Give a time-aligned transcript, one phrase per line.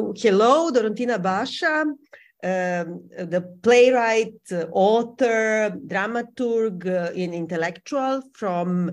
[0.00, 1.96] Hello, Doruntina Basha, um,
[2.42, 4.40] the playwright,
[4.72, 8.92] author, dramaturg, uh, and intellectual from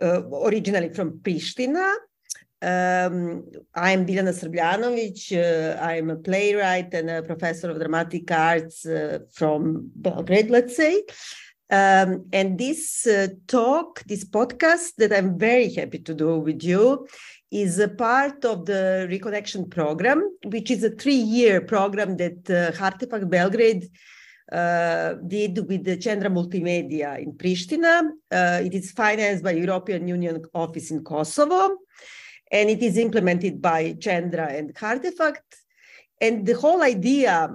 [0.00, 1.94] uh, originally from Pristina.
[2.62, 5.32] Um, I'm Biljana Srbljanovic.
[5.32, 11.02] Uh, I'm a playwright and a professor of dramatic arts uh, from Belgrade, let's say.
[11.70, 17.08] Um, and this uh, talk, this podcast that I'm very happy to do with you
[17.50, 23.30] is a part of the Reconnection program, which is a three-year program that uh, Hartefakt
[23.30, 23.88] Belgrade
[24.52, 28.02] uh, did with the Qendra Multimedia in Pristina.
[28.30, 31.76] Uh, it is financed by European Union office in Kosovo,
[32.50, 35.42] and it is implemented by Qendra and Hartefakt.
[36.20, 37.50] And the whole idea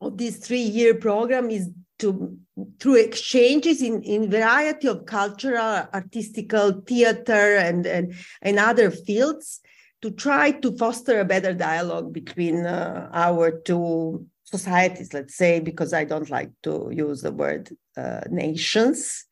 [0.00, 1.68] of this three-year program is
[2.04, 2.36] to
[2.78, 9.60] through exchanges in, in variety of cultural, artistical, theater, and, and, and other fields
[10.02, 15.92] to try to foster a better dialogue between uh, our two societies, let's say, because
[15.92, 19.24] I don't like to use the word uh, nations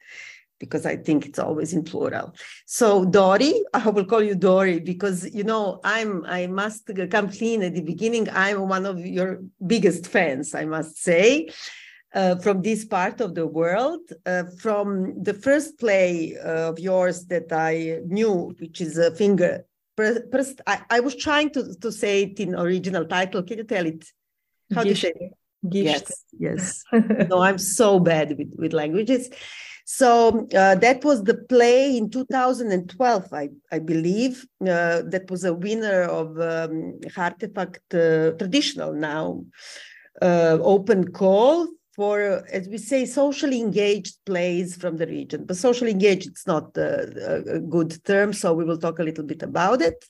[0.58, 2.34] because I think it's always in plural.
[2.66, 7.62] So Dori, I will call you Dori because you know I'm I must come clean
[7.62, 8.28] at the beginning.
[8.30, 11.50] I'm one of your biggest fans, I must say
[12.14, 14.00] uh, from this part of the world.
[14.27, 19.64] Uh, from the first play uh, of yours that I knew, which is a finger.
[19.96, 23.42] First, I, I, was trying to, to say it in original title.
[23.42, 24.04] Can you tell it?
[24.74, 25.32] How do you say it?
[25.70, 26.82] Yes, yes.
[27.28, 29.28] no, I'm so bad with, with languages.
[29.84, 34.47] So uh, that was the play in 2012, I, I believe.
[34.60, 39.44] Uh, that was a winner of um, Hartefakt uh, Traditional now
[40.20, 41.69] uh, open call
[42.03, 45.45] for, as we say, socially engaged plays from the region.
[45.45, 49.22] But socially engaged, it's not a, a, good term, so we will talk a little
[49.22, 50.05] bit about it.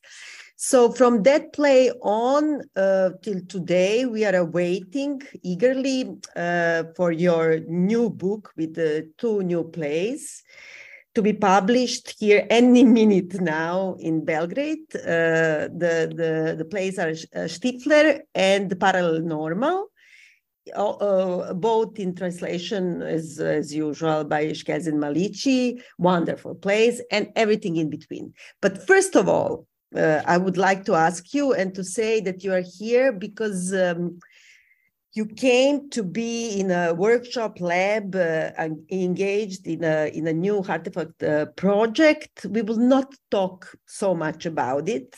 [0.57, 7.61] So from that play on uh, till today, we are awaiting eagerly uh, for your
[7.69, 10.43] new book with the two new plays
[11.15, 14.89] to be published here any minute now in Belgrade.
[14.95, 19.92] Uh, the, the, the plays are uh, Stifler and Parallel Normal
[20.75, 27.91] uh, both in translation as, as usual by Shkelzen Maliqi, wonderful plays, and everything in
[27.91, 28.35] between.
[28.61, 32.43] But first of all, uh, I would like to ask you and to say that
[32.45, 34.19] you are here because um,
[35.13, 38.51] you came to be in a workshop lab uh,
[38.91, 42.47] engaged in a, in a new Hartefakt uh, project.
[42.49, 45.15] We will not talk so much about it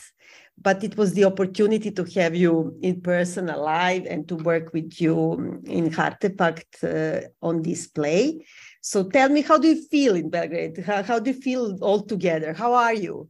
[0.61, 4.99] but it was the opportunity to have you in person alive and to work with
[4.99, 8.45] you in Hartefakt uh, on display.
[8.81, 10.77] So tell me, how do you feel in Belgrade?
[10.85, 12.53] How, how do you feel all together?
[12.53, 13.29] How are you?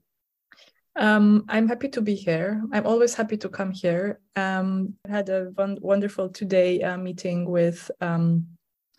[0.98, 2.64] Um, I'm happy to be here.
[2.72, 4.20] I'm always happy to come here.
[4.36, 8.48] Um, I had a wonderful today uh, meeting with um,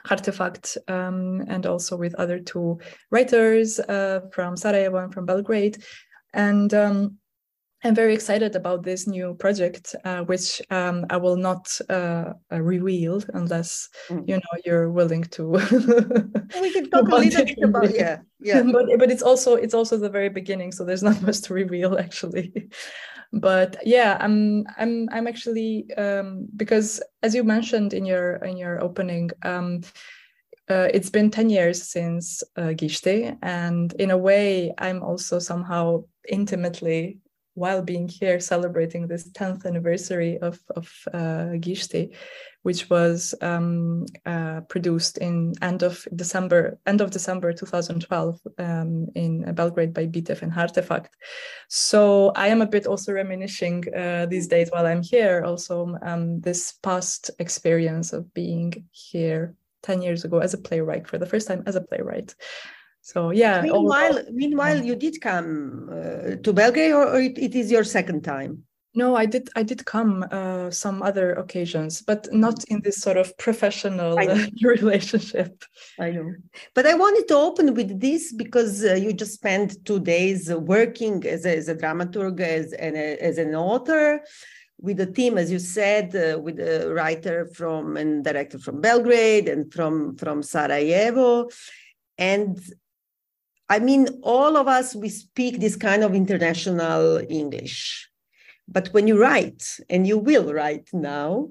[0.07, 5.83] Hartefakt um, and also with other two writers uh, from Sarajevo and from Belgrade.
[6.35, 7.19] And um,
[7.85, 12.61] I'm very excited about this new project, uh, which um, I will not uh, uh
[12.61, 14.27] reveal unless mm.
[14.27, 15.49] you know you're willing to.
[16.61, 18.63] we can talk a little bit about yeah, yeah.
[18.73, 21.99] but but it's also it's also the very beginning, so there's not much to reveal
[21.99, 22.69] actually.
[23.33, 28.83] but yeah, I'm I'm I'm actually um, because as you mentioned in your in your
[28.83, 29.31] opening.
[29.43, 29.83] Um,
[30.69, 36.03] uh, it's been 10 years since uh, Gishti, and in a way, I'm also somehow
[36.29, 37.21] intimately
[37.57, 42.15] while being here celebrating this 10th anniversary of, of uh, Gishti,
[42.63, 49.55] which was um, uh, produced in end of December, end of December 2012 um, in
[49.55, 51.09] Belgrade by Bitef and Hartefakt.
[51.69, 56.41] So I am a bit also reminiscing uh, these days while I'm here, also um,
[56.41, 61.49] this past experience of being here 10 years ago as a playwright for the first
[61.49, 62.35] time as a playwright
[63.07, 63.63] so yeah.
[63.63, 68.25] Meanwhile, meanwhile, you did come uh, to Belgrade, or, or it, it is your second
[68.25, 68.65] time?
[68.97, 69.49] No, I did.
[69.55, 74.47] I did come uh, some other occasions, but not in this sort of professional uh,
[74.65, 75.63] relationship.
[76.01, 76.35] I know,
[76.75, 81.25] but I wanted to open with this because uh, you just spent two days working
[81.29, 84.21] as a, as a dramaturg, as an as an author,
[84.81, 89.49] with a team, as you said, uh, with a writer from and director from Belgrade
[89.49, 91.51] and from from Sarajevo,
[92.19, 92.59] and
[93.69, 98.09] I mean, all of us, we speak this kind of international English.
[98.69, 101.49] But when you write, and you will write now,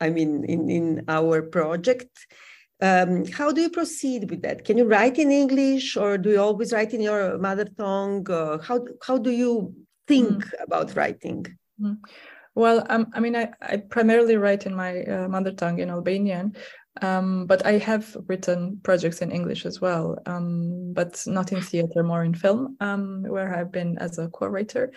[0.00, 2.10] I mean, in, in our project,
[2.82, 4.64] um, how do you proceed with that?
[4.64, 8.28] Can you write in English or do you always write in your mother tongue?
[8.30, 9.74] Uh, how, how do you
[10.08, 10.62] think mm.
[10.62, 11.46] about writing?
[11.80, 11.98] Mm.
[12.54, 16.56] Well, um, I mean, I, I primarily write in my uh, mother tongue in Albanian,
[17.02, 22.02] um, but I have written projects in English as well, um, but not in theater,
[22.02, 24.92] more in film, um, where I've been as a co-writer.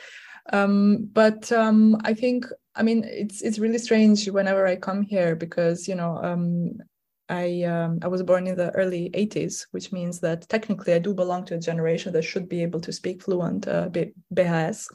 [0.51, 2.45] Um, but um, I think,
[2.75, 6.78] I mean, it's it's really strange whenever I come here because you know um,
[7.30, 11.14] I um, I was born in the early 80s, which means that technically I do
[11.14, 14.88] belong to a generation that should be able to speak fluent uh, BHS,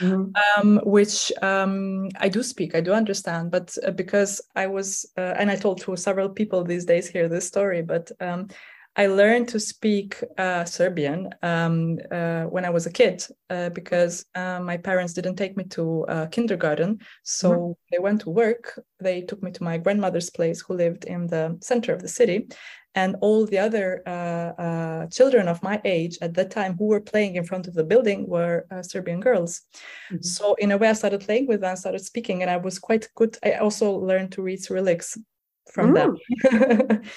[0.00, 0.30] mm-hmm.
[0.60, 5.34] um, which um, I do speak, I do understand, but uh, because I was, uh,
[5.36, 8.48] and I told to several people these days here this story, but um,
[8.96, 14.24] I learned to speak uh, Serbian um, uh, when I was a kid uh, because
[14.36, 17.00] uh, my parents didn't take me to uh, kindergarten.
[17.24, 17.72] So mm-hmm.
[17.90, 18.80] they went to work.
[19.00, 22.46] They took me to my grandmother's place, who lived in the center of the city.
[22.96, 27.34] And all the other uh, children of my age at that time who were playing
[27.34, 29.62] in front of the building were Serbian girls.
[30.12, 30.22] Mm-hmm.
[30.22, 33.08] So, in a way, I started playing with them, started speaking, and I was quite
[33.16, 33.36] good.
[33.42, 35.18] I also learned to read Cyrillics
[35.72, 35.94] from mm.
[35.96, 37.02] them.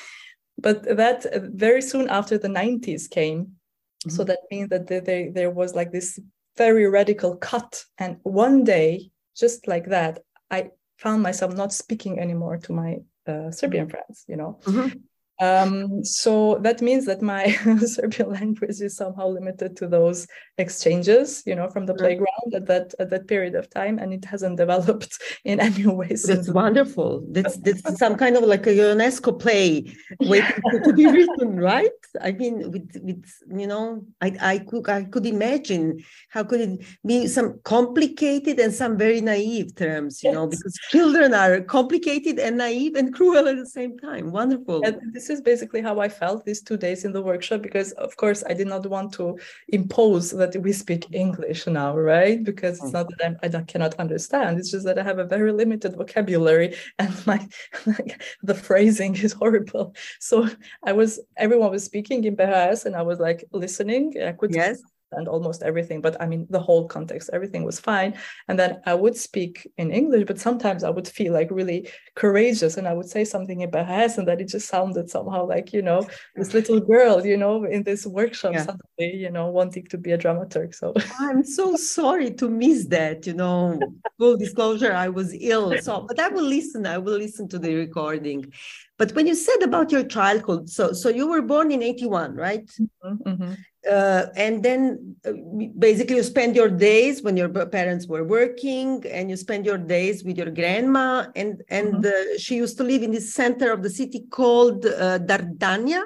[0.57, 4.09] but that uh, very soon after the 90s came mm-hmm.
[4.09, 6.19] so that means that there, there, there was like this
[6.57, 10.19] very radical cut and one day just like that
[10.51, 14.97] i found myself not speaking anymore to my uh, serbian friends you know mm-hmm.
[15.39, 17.51] Um, so that means that my
[17.85, 22.95] Serbian language is somehow limited to those exchanges, you know, from the playground at that
[22.99, 26.07] at that period of time, and it hasn't developed in any way.
[26.07, 27.23] That's wonderful.
[27.29, 31.91] That's that's some kind of like a UNESCO play waiting to, to be written, right?
[32.19, 33.25] I mean, with with
[33.55, 38.73] you know, I I could I could imagine how could it be some complicated and
[38.73, 40.35] some very naive terms, you yes.
[40.35, 44.31] know, because children are complicated and naive and cruel at the same time.
[44.31, 44.83] Wonderful.
[44.83, 47.91] And this this is basically how I felt these two days in the workshop because,
[47.93, 49.37] of course, I did not want to
[49.67, 52.41] impose that we speak English now, right?
[52.43, 52.93] Because it's mm.
[52.93, 54.57] not that I'm, I cannot understand.
[54.57, 57.45] It's just that I have a very limited vocabulary and my
[57.85, 59.95] like, the phrasing is horrible.
[60.19, 60.47] So
[60.85, 64.13] I was everyone was speaking in BHS and I was like listening.
[64.25, 68.13] I could yes and almost everything but i mean the whole context everything was fine.
[68.47, 72.77] And then i would speak in english but sometimes i would feel like really courageous
[72.77, 75.81] and i would say something in bahas and that it just sounded somehow like you
[75.81, 78.65] know this little girl you know in this workshop yeah.
[78.65, 80.93] suddenly you know wanting to be a dramaturg so.
[81.19, 83.79] I'm so sorry to miss that you know.
[84.17, 87.75] Full disclosure i was ill so but i will listen i will listen to the
[87.75, 88.51] recording
[88.97, 92.65] but when you said about your childhood so so you were born in 81 right?
[92.65, 93.53] Mm-hmm, mm-hmm.
[93.89, 95.31] Uh, and then uh,
[95.79, 100.25] basically you spend your days when your parents were working and you spend your days
[100.25, 102.35] with your grandma and and mm-hmm.
[102.35, 106.03] uh, she used to live in the center of the city called uh, dardania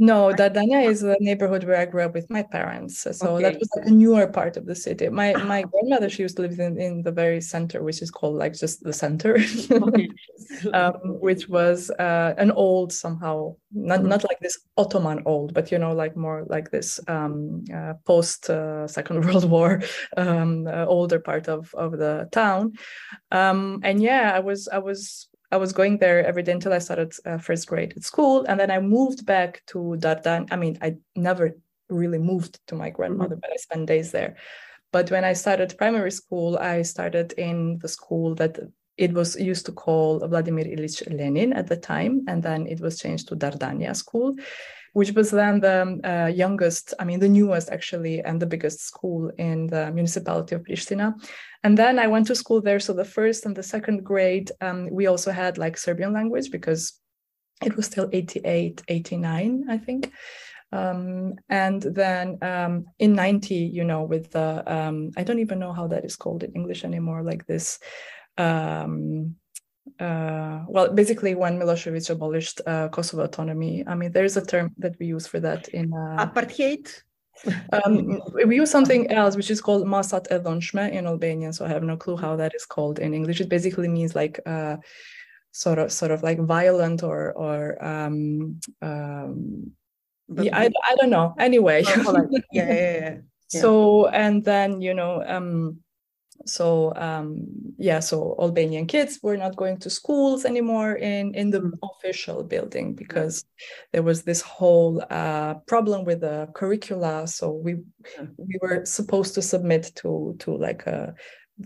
[0.00, 3.02] no, Dardania is a neighborhood where I grew up with my parents.
[3.02, 3.42] So okay.
[3.42, 5.10] that was like a newer part of the city.
[5.10, 8.36] My my grandmother, she used to live in, in the very center, which is called
[8.36, 9.36] like just the center,
[10.72, 15.78] um, which was uh, an old somehow, not not like this Ottoman old, but you
[15.78, 19.82] know, like more like this um, uh, post uh, Second World War
[20.16, 22.72] um, uh, older part of of the town.
[23.32, 26.78] Um, and yeah, I was I was I was going there every day until I
[26.78, 28.44] started uh, first grade at school.
[28.48, 30.46] And then I moved back to Dardan.
[30.50, 31.56] I mean, I never
[31.88, 33.40] really moved to my grandmother, mm-hmm.
[33.40, 34.36] but I spent days there.
[34.92, 38.58] But when I started primary school, I started in the school that
[38.96, 42.24] it was used to call Vladimir Ilyich Lenin at the time.
[42.28, 44.34] And then it was changed to Dardania School
[44.92, 49.30] which was then the uh, youngest, I mean, the newest actually, and the biggest school
[49.38, 51.14] in the municipality of Pristina.
[51.62, 52.80] And then I went to school there.
[52.80, 56.98] So the first and the second grade, um, we also had like Serbian language because
[57.62, 60.12] it was still 88, 89, I think.
[60.72, 65.72] Um, and then um, in 90, you know, with the, um, I don't even know
[65.72, 67.78] how that is called in English anymore, like this
[68.38, 69.36] um,
[69.98, 73.84] uh, well, basically when Milosevic abolished uh, Kosovo autonomy.
[73.86, 77.02] I mean, there's a term that we use for that in uh, apartheid.
[77.72, 81.82] um, we use something else which is called masat edonshme in Albanian, so I have
[81.82, 83.40] no clue how that is called in English.
[83.40, 84.76] It basically means like uh,
[85.52, 89.72] sort of sort of like violent or or um, um,
[90.28, 91.34] yeah, I, I don't know.
[91.38, 93.16] Anyway, yeah, yeah, yeah, yeah.
[93.48, 95.80] So and then you know um
[96.46, 97.46] so um,
[97.78, 101.72] yeah so albanian kids were not going to schools anymore in in the mm.
[101.82, 103.44] official building because
[103.92, 107.26] there was this whole uh, problem with the curricula.
[107.26, 107.76] So we
[108.36, 111.14] we were supposed to submit to to like a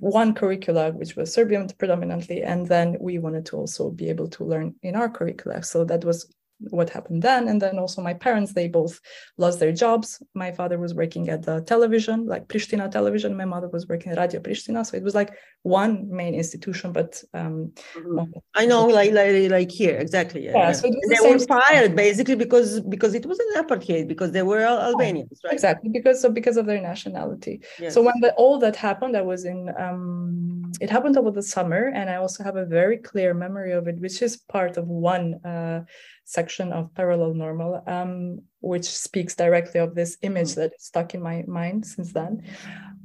[0.01, 4.45] one curricula which was serbian predominantly and then we wanted to also be able to
[4.45, 5.63] learn in our curricula.
[5.63, 6.33] So that was
[6.71, 7.49] what happened then.
[7.49, 9.01] And then also my parents they both
[9.39, 10.23] lost their jobs.
[10.35, 13.37] My father was working at the television like pristina television.
[13.37, 14.85] My mother was working at radio pristina.
[14.87, 18.39] So it was like one main institution but um mm-hmm.
[18.55, 22.35] i know like, like like here exactly yeah, yeah, so they the were fired basically
[22.35, 25.55] because because it was an apartheid because they were albanians right?
[25.55, 27.63] exactly because of because of their nationality.
[27.81, 27.95] Yes.
[27.95, 31.91] so when the, all that happened i was in um it happened over the summer
[31.95, 35.35] and i also have a very clear memory of it which is part of one
[35.47, 35.83] uh
[36.25, 40.55] section of Parallel Normal, um, which speaks directly of this image mm.
[40.57, 42.43] that stuck in my mind since then.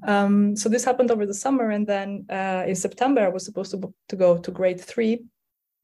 [0.07, 3.71] Um, so this happened over the summer, and then uh, in September I was supposed
[3.71, 5.23] to, to go to grade three,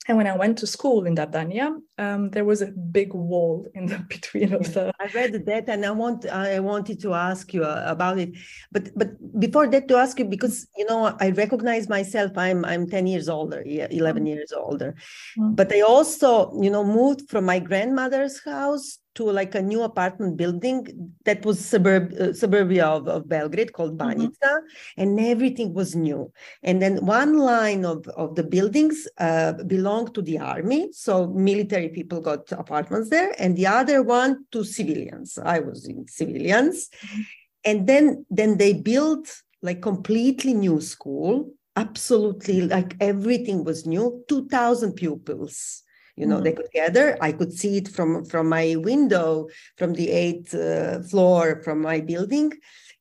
[0.07, 3.88] and when I went to school in Dardania, um, there was a big wall in
[3.88, 4.93] the between of the.
[5.00, 8.31] I read that, and I want I wanted to ask you uh, about it,
[8.71, 9.09] but but
[9.39, 12.38] before that, to ask you because you know I recognize myself.
[12.38, 14.27] I'm I'm ten years older, yeah, 11 mm-hmm.
[14.27, 14.95] years older,
[15.38, 15.55] mm-hmm.
[15.55, 20.38] but I also you know moved from my grandmother's house to like a new apartment
[20.38, 24.22] building that was suburb uh, suburbia of, of Belgrade called mm-hmm.
[24.22, 24.65] Mm-hmm.
[24.98, 26.31] and everything was new.
[26.63, 31.89] And then one line of, of the buildings uh, belonged to the army, so military
[31.89, 35.38] people got apartments there, and the other one to civilians.
[35.38, 37.22] I was in civilians, mm-hmm.
[37.63, 44.93] and then then they built like completely new school absolutely like everything was new 2000
[44.93, 45.84] pupils
[46.15, 46.45] you know mm-hmm.
[46.45, 51.01] they could gather i could see it from from my window from the eighth uh,
[51.03, 52.51] floor from my building.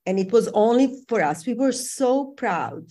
[0.07, 1.47] And it was only for us.
[1.47, 2.85] We were so proud.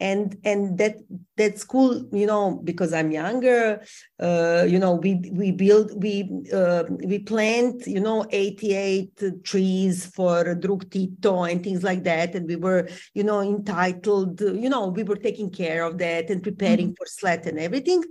[0.00, 0.94] And and that
[1.36, 3.82] that school you know because i'm younger
[4.18, 6.14] uh, you know we we build we
[6.60, 12.34] uh, we plant you know 88 trees for drug tito and things like that.
[12.34, 16.42] And we were you know entitled you know we were taking care of that and
[16.42, 17.04] preparing mm-hmm.
[17.04, 18.02] for SLAT and everything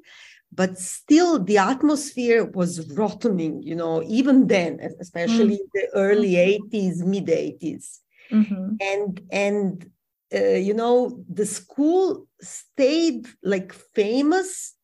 [0.51, 5.73] but still the atmosphere was rottening you know even then especially mm-hmm.
[5.73, 7.99] the early 80s mid 80s
[8.31, 8.75] mm-hmm.
[8.81, 9.89] and and
[10.33, 14.75] uh, you know the school stayed like famous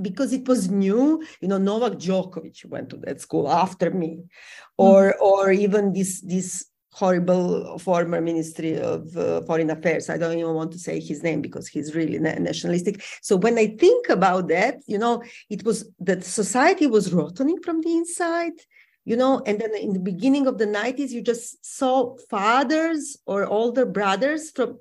[0.00, 4.84] because it was new you know novak djokovic went to that school after me mm-hmm.
[4.84, 10.08] or or even this this horrible former Ministry of uh, Foreign Affairs.
[10.08, 13.02] I don't even want to say his name because he's really na- nationalistic.
[13.22, 17.82] So when I think about that, you know, it was that society was rotting from
[17.82, 18.58] the inside,
[19.04, 23.46] you know, and then in the beginning of the 90s, you just saw fathers or
[23.46, 24.78] older brothers from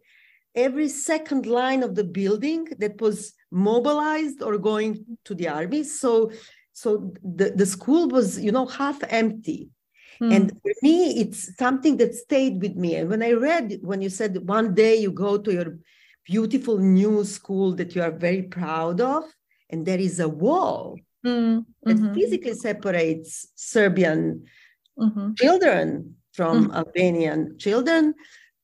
[0.55, 5.83] every second line of the building that was mobilized or going to the army.
[5.83, 6.31] So
[6.73, 9.71] so the, the school was, you know, half empty
[10.21, 10.35] Mm.
[10.35, 12.95] And for me, it's something that stayed with me.
[12.95, 15.77] And when I read, when you said one day you go to your
[16.25, 19.23] beautiful new school that you are very proud of,
[19.69, 21.65] and there is a wall mm.
[21.83, 22.13] that mm-hmm.
[22.13, 24.45] physically separates Serbian
[24.97, 25.33] mm-hmm.
[25.35, 26.75] children from mm.
[26.75, 28.13] Albanian children.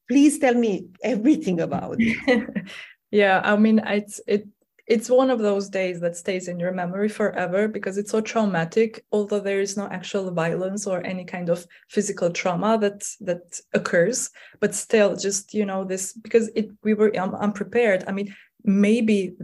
[0.10, 2.68] Please tell me everything about it.
[3.12, 4.48] yeah, I mean, it's it
[4.86, 9.04] it's one of those days that stays in your memory forever because it's so traumatic
[9.12, 14.30] although there is no actual violence or any kind of physical trauma that that occurs
[14.60, 19.36] but still just you know this because it we were um, unprepared i mean maybe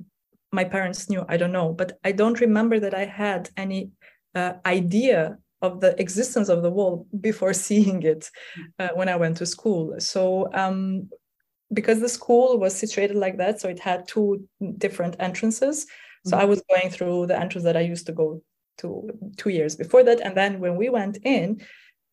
[0.51, 3.91] my parents knew i don't know but i don't remember that i had any
[4.35, 8.29] uh, idea of the existence of the wall before seeing it
[8.77, 9.95] uh, when I went to school.
[9.99, 11.09] So um,
[11.71, 14.47] because the school was situated like that, so it had two
[14.77, 15.85] different entrances.
[16.25, 16.41] So mm-hmm.
[16.41, 18.41] I was going through the entrance that I used to go
[18.79, 20.21] to two years before that.
[20.21, 21.61] And then when we went in,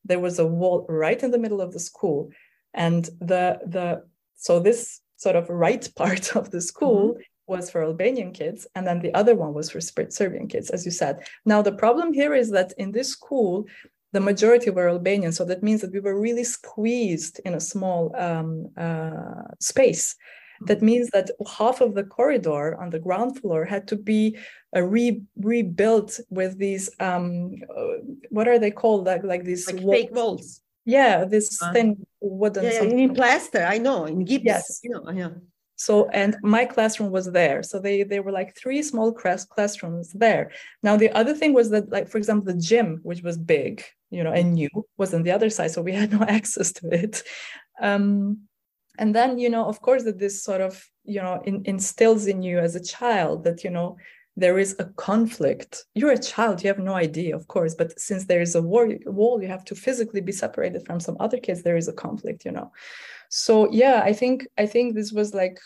[0.05, 2.31] there was a wall right in the middle of the school.
[2.75, 4.05] And the the
[4.37, 7.21] so this sort of right part of the school mm-hmm.
[7.47, 10.91] was for Albanian kids, and then the other one was for Serbian kids, as you
[10.91, 11.27] said.
[11.45, 13.67] Now the problem here is that in this school,
[14.17, 15.33] the majority were Albanian.
[15.33, 20.17] So that means that we were really squeezed in a small um, uh, space.
[20.63, 24.39] That means that half of the corridor on the ground floor had to be
[24.75, 27.99] uh, re- rebuilt with these um, uh,
[28.31, 29.97] what are they called like like these like walls.
[29.97, 30.63] fake walls.
[30.87, 32.65] Yeah, this uh, thin wooden.
[32.65, 33.65] Yeah, in plaster.
[33.75, 34.45] I know in gips.
[34.45, 34.81] Yes.
[34.83, 35.33] You know, yeah
[35.77, 37.63] so and my classroom was there.
[37.63, 40.51] So they they were like three small class classrooms there.
[40.83, 44.25] Now the other thing was that like for example the gym which was big you
[44.25, 47.23] know and new was on the other side so we had no access to it.
[47.81, 48.39] Um
[48.99, 52.43] and then you know of course that this sort of you know in, instills in
[52.43, 53.97] you as a child that you know
[54.39, 55.85] there is a conflict.
[55.95, 58.89] You're a child you have no idea of course but since there is a war,
[59.05, 62.47] wall you have to physically be separated from some other kids there is a conflict
[62.47, 62.73] you know
[63.31, 65.59] so yeah i think i think this was like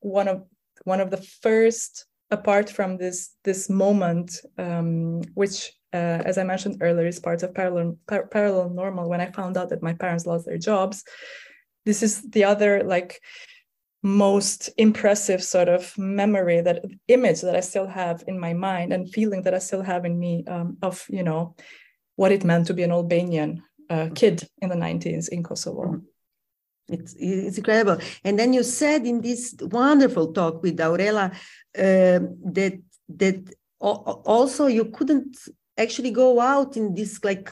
[0.00, 0.44] one of
[0.84, 6.78] one of the first apart from this this moment, um, which uh, as I mentioned
[6.80, 9.08] earlier, is part of parallel par- parallel normal.
[9.08, 11.04] When I found out that my parents lost their jobs,
[11.84, 13.20] this is the other like
[14.02, 19.12] most impressive sort of memory that image that I still have in my mind and
[19.12, 21.54] feeling that I still have in me um, of you know
[22.16, 26.00] what it meant to be an Albanian uh, kid in the 90s in Kosovo.
[26.88, 27.98] It's, it's incredible.
[28.24, 32.20] And then you said in this wonderful talk with Aurela uh,
[32.52, 35.36] that that also you couldn't
[35.76, 37.50] actually go out in this like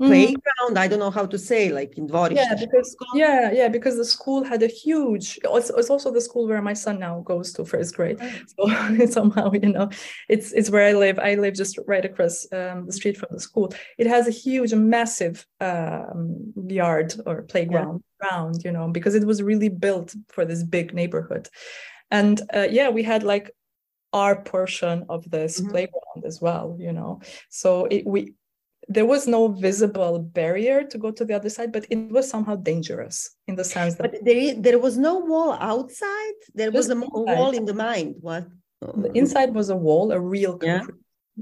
[0.00, 0.08] mm-hmm.
[0.08, 2.34] playground i don't know how to say like in Dvorište.
[2.34, 6.48] yeah because yeah yeah because the school had a huge it's, it's also the school
[6.48, 8.18] where my son now goes to first grade
[8.58, 9.88] so somehow you know
[10.28, 13.40] it's it's where i live i live just right across um, the street from the
[13.40, 18.09] school it has a huge massive um, yard or playground yeah.
[18.64, 21.48] You know because it was really built for this big neighborhood.
[22.10, 23.50] And uh, yeah we had like
[24.12, 25.70] our portion of this mm-hmm.
[25.70, 27.20] playground as well you know.
[27.48, 28.34] So it, we
[28.88, 32.56] there was no visible barrier to go to the other side but it was somehow
[32.56, 36.38] dangerous in the sense that but there, there was no wall outside?
[36.54, 38.46] There was a, a, wall in the mind what?
[38.80, 40.86] The inside was a wall a real yeah.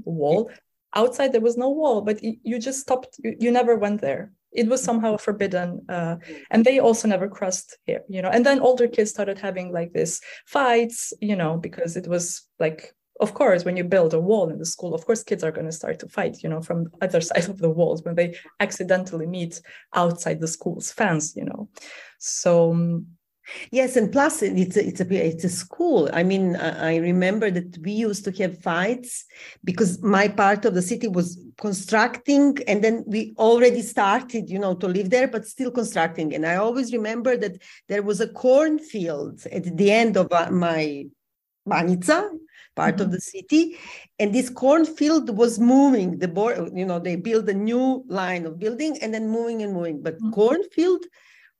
[0.03, 0.51] wall.
[0.95, 4.67] Outside there was no wall but you just stopped you, you never went there it
[4.67, 6.15] was somehow forbidden uh,
[6.51, 9.93] and they also never crossed here you know and then older kids started having like
[9.93, 14.49] this fights you know because it was like of course when you build a wall
[14.49, 16.87] in the school of course kids are going to start to fight you know from
[17.01, 19.61] other side of the walls when they accidentally meet
[19.93, 21.69] outside the school's fence you know.
[22.17, 23.07] So um,
[23.71, 26.09] Yes, and plus it's a, it's a it's a school.
[26.13, 29.25] I mean, I remember that we used to have fights
[29.63, 34.75] because my part of the city was constructing, and then we already started, you know,
[34.75, 36.33] to live there, but still constructing.
[36.33, 41.05] And I always remember that there was a cornfield at the end of uh, my
[41.67, 42.29] Banjica,
[42.75, 43.03] part mm-hmm.
[43.03, 43.77] of the city,
[44.19, 46.19] and this cornfield was moving.
[46.19, 49.73] The board, you know, they built a new line of building and then moving and
[49.73, 50.31] moving, but mm-hmm.
[50.31, 51.05] cornfield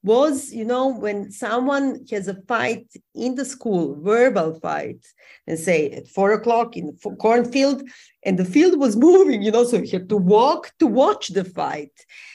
[0.04, 5.06] was, you know, when someone has a fight in the school, verbal fight,
[5.46, 7.84] and say at four o'clock in the cornfield,
[8.24, 11.44] and the field was moving, you know, so you had to walk to watch the
[11.44, 11.92] fight.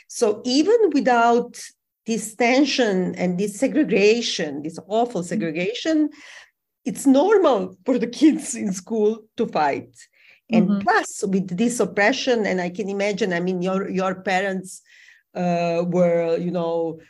[0.08, 1.58] So even without
[2.06, 5.28] this tension and this segregation, this awful mm-hmm.
[5.28, 6.10] segregation,
[6.84, 9.96] it's normal for the kids in school to fight.
[10.50, 10.80] And mm-hmm.
[10.80, 14.82] plus, with this oppression, and I can imagine, I mean, your your parents
[15.34, 17.00] uh, were, you know,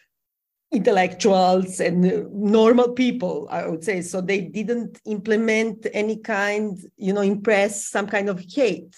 [0.75, 7.21] intellectuals and normal people i would say so they didn't implement any kind you know
[7.21, 8.95] impress some kind of hate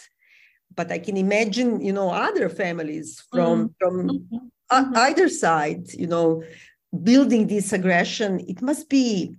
[0.74, 3.72] but i can imagine you know other families from mm-hmm.
[3.78, 4.96] from mm-hmm.
[4.96, 6.42] either side you know
[7.02, 9.34] building this aggression it must be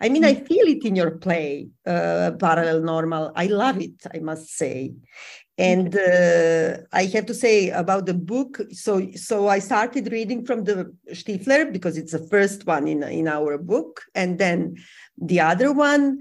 [0.00, 0.46] i mean i mm.
[0.46, 4.92] feel it in your play uh, parallel normal i love it i must say
[5.60, 8.60] and uh, I have to say about the book.
[8.72, 13.28] So, so I started reading from the Stifler because it's the first one in in
[13.28, 14.76] our book, and then
[15.18, 16.20] the other one.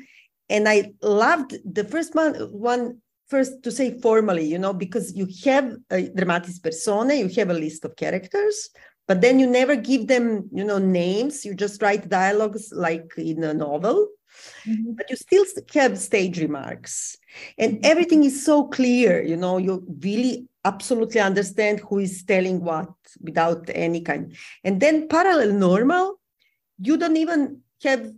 [0.50, 2.34] And I loved the first one.
[2.52, 7.50] One first to say formally, you know, because you have a dramatis personae, you have
[7.50, 8.70] a list of characters,
[9.08, 11.46] but then you never give them, you know, names.
[11.46, 14.10] You just write dialogues like in a novel
[14.66, 14.92] mm-hmm.
[14.94, 17.18] but you still have stage remarks
[17.58, 17.92] and mm-hmm.
[17.92, 22.90] everything is so clear you know you really absolutely understand who is telling what
[23.22, 26.20] without any kind and then parallel normal
[26.80, 28.12] you don't even have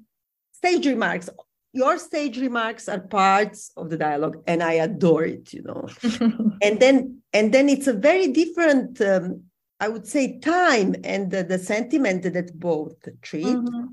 [0.51, 1.29] stage remarks
[1.73, 5.87] your stage remarks are parts of the dialogue and i adore it you know
[6.61, 9.41] and then and then it's a very different um,
[9.79, 13.85] i would say time and the, the sentiment that both treat mm-hmm.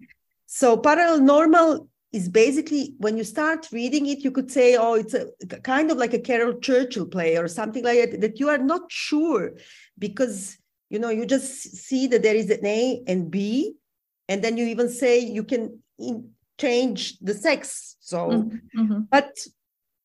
[0.47, 5.15] so parallel normal is basically when you start reading it, you could say, oh, it's
[5.15, 5.27] a
[5.63, 8.91] kind of like a Caryl Churchill play or something like that, that you are not
[8.91, 9.53] sure
[9.99, 10.57] because
[10.89, 13.75] you know you just see that there is an A and B,
[14.29, 17.97] and then you even say you can in, change the sex.
[18.01, 18.81] So, mm-hmm.
[18.81, 19.01] mm-hmm.
[19.11, 19.37] but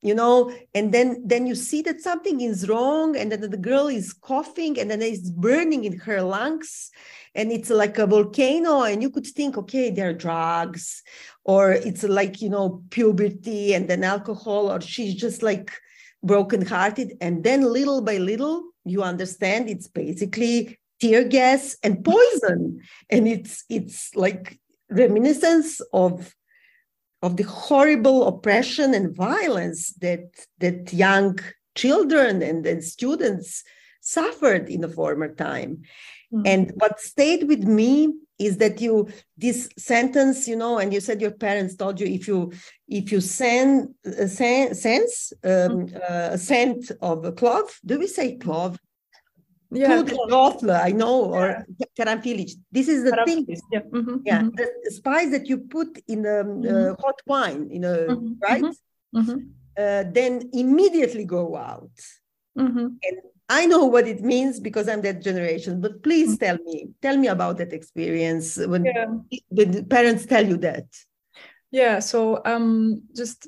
[0.01, 3.87] you know, and then then you see that something is wrong, and then the girl
[3.87, 6.91] is coughing, and then it's burning in her lungs,
[7.35, 11.03] and it's like a volcano and you could think okay there are drugs
[11.45, 15.71] or it's like you know puberty and then alcohol or she's just like
[16.23, 17.17] brokenhearted.
[17.21, 22.81] And then little by little you understand it's basically tear gas and poison.
[23.09, 26.33] And it's it's like reminiscence of
[27.21, 31.39] of the horrible oppression and violence that that young
[31.75, 33.63] children and, and students
[34.01, 35.81] suffered in the former time
[36.33, 36.47] Mm.
[36.47, 41.21] And what stayed with me is that you this sentence, you know, and you said
[41.21, 42.51] your parents told you if you
[42.87, 45.95] if you send uh, sense um, mm.
[45.95, 48.79] uh, scent of a clove, do we say clove?
[49.71, 51.65] Yeah, clove, I know, or
[51.97, 52.51] karanfilic.
[52.71, 53.45] This is the thing.
[53.71, 54.41] Yeah, mm-hmm, yeah.
[54.41, 54.55] Mm-hmm.
[54.55, 57.01] the spice that you put in a um, uh, mm-hmm.
[57.01, 58.63] hot wine, you know, mm-hmm, right?
[58.63, 59.37] Mm-hmm, mm-hmm.
[59.75, 61.89] Uh, then immediately go out.
[62.55, 63.17] And
[63.49, 66.45] I know what it means because I'm that generation, but please mm-hmm.
[66.45, 69.05] tell me, tell me about that experience when, yeah.
[69.49, 70.85] when parents tell you that.
[71.71, 73.47] Yeah, so um, just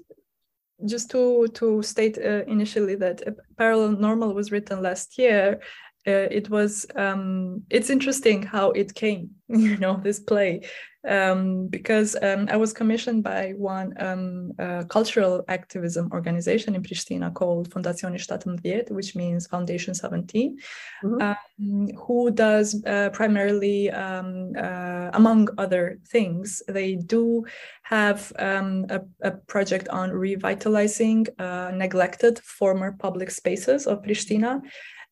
[0.84, 3.22] just to to state uh, initially that
[3.58, 5.62] Parallel Normal was written last year.
[6.08, 10.62] Uh, it was um, it's interesting how it came, you know, this play
[11.08, 17.34] um, because um, I was commissioned by one um, uh, cultural activism organization in Pristina
[17.34, 20.58] called Fundazione Statum Viet, which means Foundation 17,
[21.04, 21.22] mm-hmm.
[21.22, 27.46] Um, who does uh, primarily, um, uh, among other things, they do
[27.84, 34.62] have um, a, a, project on revitalizing uh, neglected former public spaces of Pristina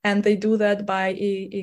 [0.03, 1.13] and they do that by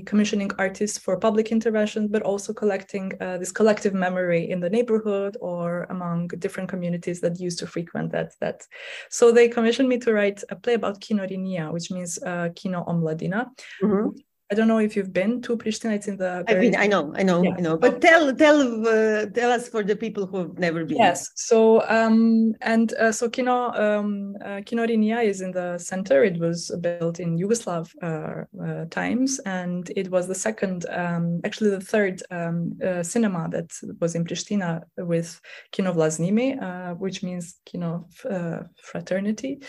[0.06, 5.36] commissioning artists for public interventions but also collecting uh, this collective memory in the neighborhood
[5.40, 8.66] or among different communities that used to frequent that that
[9.08, 13.46] so they commissioned me to write a play about kinorinia which means uh, kino omladina
[13.82, 14.08] mm-hmm.
[14.50, 15.94] I don't know if you've been to Pristina.
[15.94, 16.44] It's in the.
[16.48, 16.74] I've been.
[16.76, 17.12] I know.
[17.14, 17.42] I know.
[17.42, 17.54] Yeah.
[17.56, 17.76] I know.
[17.76, 20.98] But tell tell uh, tell us for the people who've never been.
[20.98, 21.30] Yes.
[21.36, 26.24] So um and uh, so Kino um uh, Kino Rinia is in the center.
[26.24, 31.70] It was built in Yugoslav uh, uh, times, and it was the second, um, actually
[31.70, 37.60] the third um, uh, cinema that was in Pristina with Kino Vllaznimi, uh, which means
[37.64, 39.62] Kino uh, fraternity,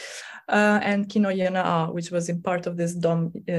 [0.50, 3.54] uh, and Kino Yana, which was in part of this Dom uh,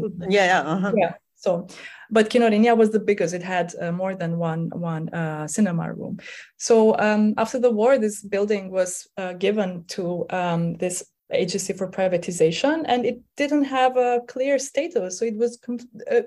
[0.00, 0.92] Yana yeah, yeah, uh-huh.
[0.96, 1.14] yeah.
[1.34, 1.68] So,
[2.10, 3.34] but Kinorinia was the biggest.
[3.34, 6.18] It had uh, more than one one uh, cinema room.
[6.56, 11.90] So um, after the war, this building was uh, given to um, this agency for
[11.90, 15.18] privatization, and it didn't have a clear status.
[15.18, 15.58] So it was
[16.10, 16.22] uh,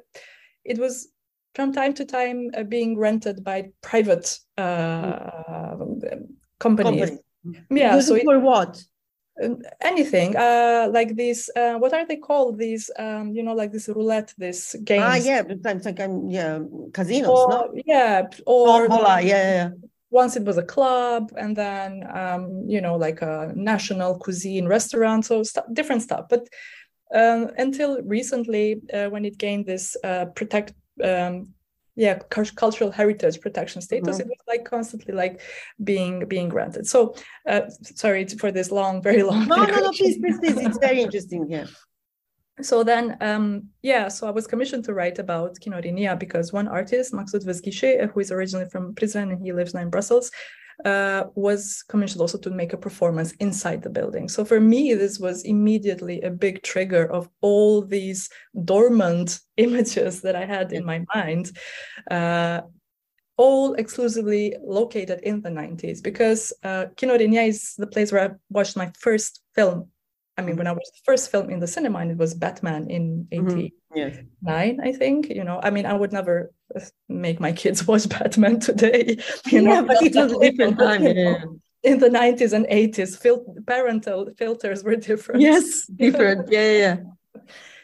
[0.64, 1.10] it was
[1.56, 6.28] from time to time uh, being rented by private uh, mm.
[6.60, 7.10] companies.
[7.10, 7.26] Company.
[7.72, 8.00] Yeah.
[8.00, 8.84] so it, for what?
[9.82, 12.58] Anything uh like these uh what are they called?
[12.58, 16.60] These um you know like this roulette this game ah yeah it's like um, yeah
[16.94, 17.74] casinos or, no?
[17.86, 19.70] yeah or yeah, yeah
[20.12, 25.26] once it was a club and then um you know like a national cuisine restaurant
[25.26, 26.26] so st- different stuff.
[26.30, 26.48] But
[27.14, 30.74] um, until recently uh, when it gained this uh, protect
[31.04, 31.54] um,
[32.00, 32.18] yeah
[32.56, 34.32] cultural heritage protection status mm-hmm.
[34.32, 35.42] it was like constantly like
[35.84, 36.88] being being granted.
[36.88, 37.14] So
[37.46, 37.64] uh,
[38.04, 40.58] sorry for this long very long no no no please please please.
[40.58, 41.68] It's very interesting yeah.
[42.62, 47.14] So then um, yeah so i was commissioned to write about kinorinia because one artist
[47.14, 50.32] maksud Vezgishe, who is originally from Prizren and he lives now in brussels
[50.86, 54.30] uh, was commissioned also to make a performance inside the building.
[54.30, 58.30] So for me, this was immediately a big trigger of all these
[58.64, 61.52] dormant images that I had in my mind.
[62.10, 62.62] Uh,
[63.38, 68.76] all exclusively located in the 90s because uh, Kino is the place where I watched
[68.76, 69.88] my first film
[70.40, 72.90] I mean, when I was the first film in the cinema, and it was Batman
[72.90, 73.98] in '89, mm-hmm.
[74.00, 74.18] yes.
[74.48, 75.30] I think.
[75.30, 79.18] You know, I mean, I would never uh, make my kids watch Batman today.
[79.52, 81.04] You yeah, know, but it was a different time.
[81.04, 81.44] Yeah.
[81.82, 85.42] In the 90s and 80s, fil- parental filters were different.
[85.42, 86.52] Yes, different.
[86.56, 86.98] yeah, yeah.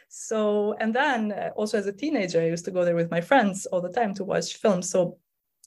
[0.10, 3.22] So, and then uh, also as a teenager, I used to go there with my
[3.22, 4.90] friends all the time to watch films.
[4.90, 5.18] So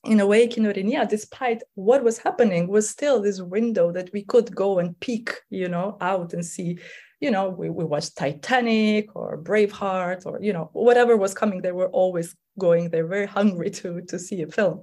[0.08, 4.54] in a way, Kinorinia, despite what was happening, was still this window that we could
[4.54, 6.78] go and peek, you know, out and see.
[7.20, 11.72] You know, we, we watched Titanic or Braveheart or, you know, whatever was coming, they
[11.72, 14.82] were always going there, very hungry to, to see a film.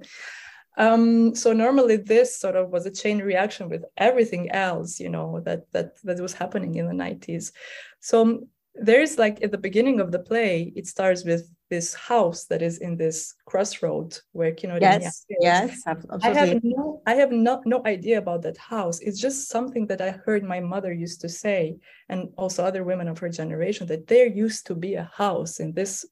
[0.78, 5.40] Um, so normally this sort of was a chain reaction with everything else, you know,
[5.46, 7.52] that that that was happening in the 90s.
[8.00, 12.62] So there's like at the beginning of the play, it starts with this house that
[12.62, 16.30] is in this crossroad where Kino yes, yes, absolutely.
[16.30, 19.00] I have no, I have no, no idea about that house.
[19.00, 21.76] It's just something that I heard my mother used to say,
[22.08, 25.72] and also other women of her generation, that there used to be a house in
[25.72, 26.04] this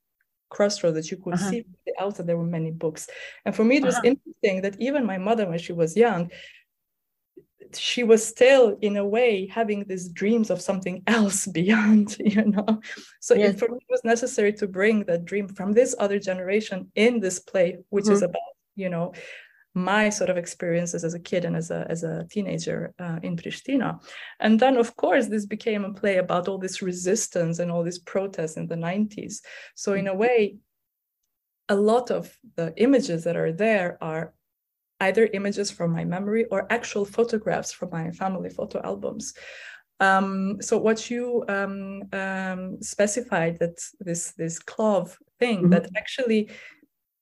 [0.50, 1.50] crossroad that you could uh-huh.
[1.50, 2.26] see from the outside.
[2.26, 3.08] There were many books,
[3.44, 4.12] and for me, it was uh-huh.
[4.12, 6.30] interesting that even my mother, when she was young,
[7.76, 12.80] she was still in a way having these dreams of something else beyond you know
[13.20, 13.54] so yes.
[13.54, 17.20] it, for me it was necessary to bring that dream from this other generation in
[17.20, 18.14] this play which mm-hmm.
[18.14, 19.12] is about you know
[19.74, 23.36] my sort of experiences as a kid and as a as a teenager uh, in
[23.36, 24.00] Pristina,
[24.38, 27.98] and then of course this became a play about all this resistance and all this
[27.98, 29.40] protests in the 90s.
[29.74, 30.58] So in a way,
[31.68, 34.32] a lot of the images that are there are
[35.06, 39.34] either images from my memory or actual photographs from my family photo albums.
[40.00, 45.70] Um, so what you um, um, specified that this this clove thing mm-hmm.
[45.70, 46.50] that actually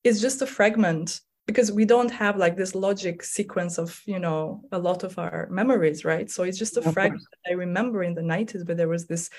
[0.03, 4.61] is just a fragment because we don't have like this logic sequence of you know
[4.71, 8.13] a lot of our memories right so it's just a of fragment i remember in
[8.15, 9.29] the 90s but there was this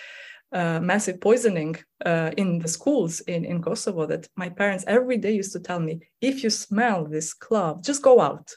[0.53, 5.33] uh, massive poisoning uh, in the schools in, in kosovo that my parents every day
[5.33, 8.55] used to tell me if you smell this clove just go out.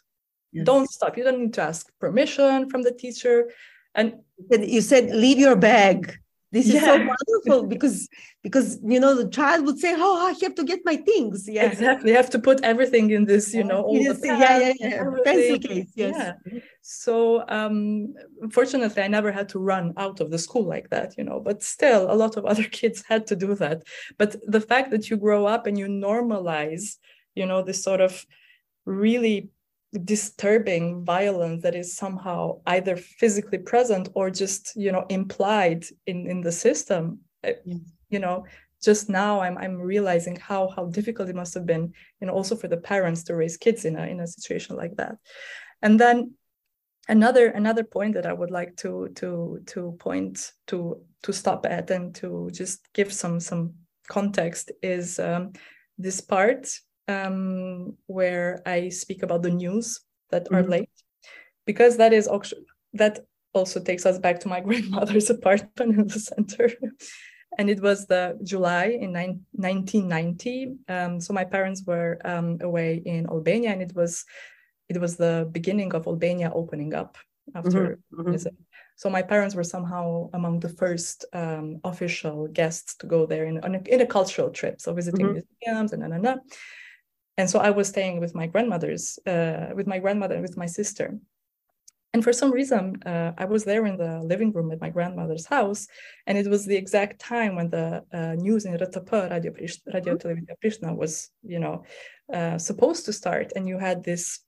[0.52, 0.65] Yes.
[0.65, 1.17] don't stop.
[1.17, 3.52] You don't need to ask permission from the teacher.
[3.95, 4.15] And
[4.52, 6.17] you said leave your bag
[6.51, 6.86] this is yeah.
[6.86, 8.07] so wonderful because
[8.41, 11.47] because you know the child would say oh i have to get my things.
[11.47, 11.65] Yeah.
[11.65, 12.12] Exactly.
[12.12, 15.03] You have to put everything in this you know all the yeah yeah yeah.
[15.25, 15.91] Pencil case.
[15.95, 16.15] Yes.
[16.15, 16.60] Yeah.
[16.81, 18.13] so um
[18.51, 21.63] fortunately i never had to run out of the school like that you know but
[21.63, 23.83] still a lot of other kids had to do that.
[24.17, 26.97] But the fact that you grow up and you normalize
[27.36, 28.25] you know this sort of
[28.86, 29.49] really
[30.04, 36.41] disturbing violence that is somehow either physically present or just you know implied in in
[36.41, 37.19] the system.
[38.10, 38.45] You know
[38.84, 42.56] just now i'm i'm realizing how how difficult it must have been you know also
[42.56, 45.15] for the parents to raise kids in a in a situation like that.
[45.82, 46.34] And then
[47.08, 51.89] another another point that i would like to to to point to to stop at
[51.89, 53.73] and to just give some some
[54.08, 55.52] context is um,
[55.97, 56.69] this part
[57.08, 60.56] um, where I speak about the news that mm-hmm.
[60.56, 60.89] are late,
[61.65, 62.56] because that is also
[62.93, 63.20] that
[63.54, 66.70] also takes us back to my grandmother's apartment in the center.
[67.58, 70.76] and it was the July in 1990.
[70.88, 74.26] Um, so my parents were um, away in Albania, and it was
[74.89, 77.17] it was the beginning of Albania opening up
[77.56, 78.30] after mm-hmm.
[78.30, 78.56] mm-hmm.
[78.96, 83.58] So my parents were somehow among the first um, official guests to go there in,
[83.58, 85.41] a, in a cultural trip, so visiting mm-hmm.
[85.62, 86.36] museums and na, na, na
[87.38, 90.65] and so i was staying with my grandmother's uh, with my grandmother and with my
[90.65, 91.17] sister
[92.13, 95.45] and for some reason uh, i was there in the living room at my grandmother's
[95.45, 95.88] house
[96.26, 99.52] and it was the exact time when the uh, news in RTP, radio,
[99.93, 100.28] radio mm-hmm.
[100.28, 101.84] Televizia was you know
[102.34, 104.39] uh, supposed to start and you had this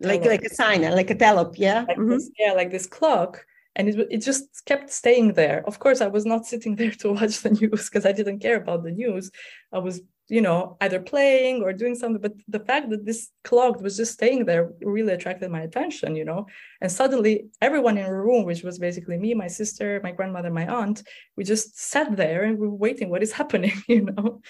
[0.00, 2.10] like like a sign like a telop yeah like mm-hmm.
[2.10, 3.44] this, yeah like this clock
[3.76, 7.12] and it, it just kept staying there of course i was not sitting there to
[7.12, 9.30] watch the news because i didn't care about the news
[9.72, 10.00] i was
[10.32, 14.14] you know either playing or doing something but the fact that this clock was just
[14.14, 16.46] staying there really attracted my attention you know?
[16.80, 20.66] And suddenly everyone in the room which was basically me my sister my grandmother my
[20.66, 21.02] aunt
[21.36, 24.40] we just sat there and we were waiting what is happening you know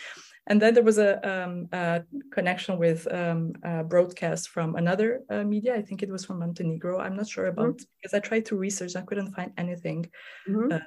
[0.49, 2.03] and then there was a, um, a
[2.33, 5.77] connection with um, a broadcast from another uh, media.
[5.77, 6.99] I think it was from Montenegro.
[6.99, 7.85] I'm not sure about mm-hmm.
[7.97, 8.97] because I tried to research.
[8.97, 10.11] I couldn't find anything,
[10.49, 10.73] mm-hmm.
[10.73, 10.79] uh,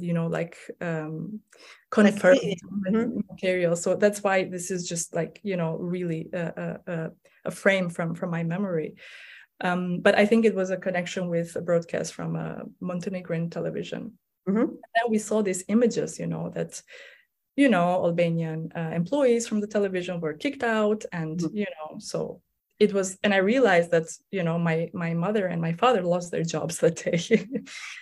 [0.00, 1.38] you know, like um,
[1.90, 3.20] confirmed mm-hmm.
[3.30, 3.76] material.
[3.76, 7.10] So that's why this is just like you know really a, a,
[7.44, 8.96] a frame from from my memory.
[9.60, 13.50] Um, but I think it was a connection with a broadcast from a uh, Montenegrin
[13.50, 14.18] television.
[14.48, 14.58] Mm-hmm.
[14.58, 16.82] And then we saw these images, you know, that
[17.56, 21.56] you know, Albanian uh, employees from the television were kicked out, and mm-hmm.
[21.56, 22.42] you know, so
[22.78, 23.18] it was.
[23.24, 26.78] And I realized that you know, my my mother and my father lost their jobs
[26.80, 27.18] that day.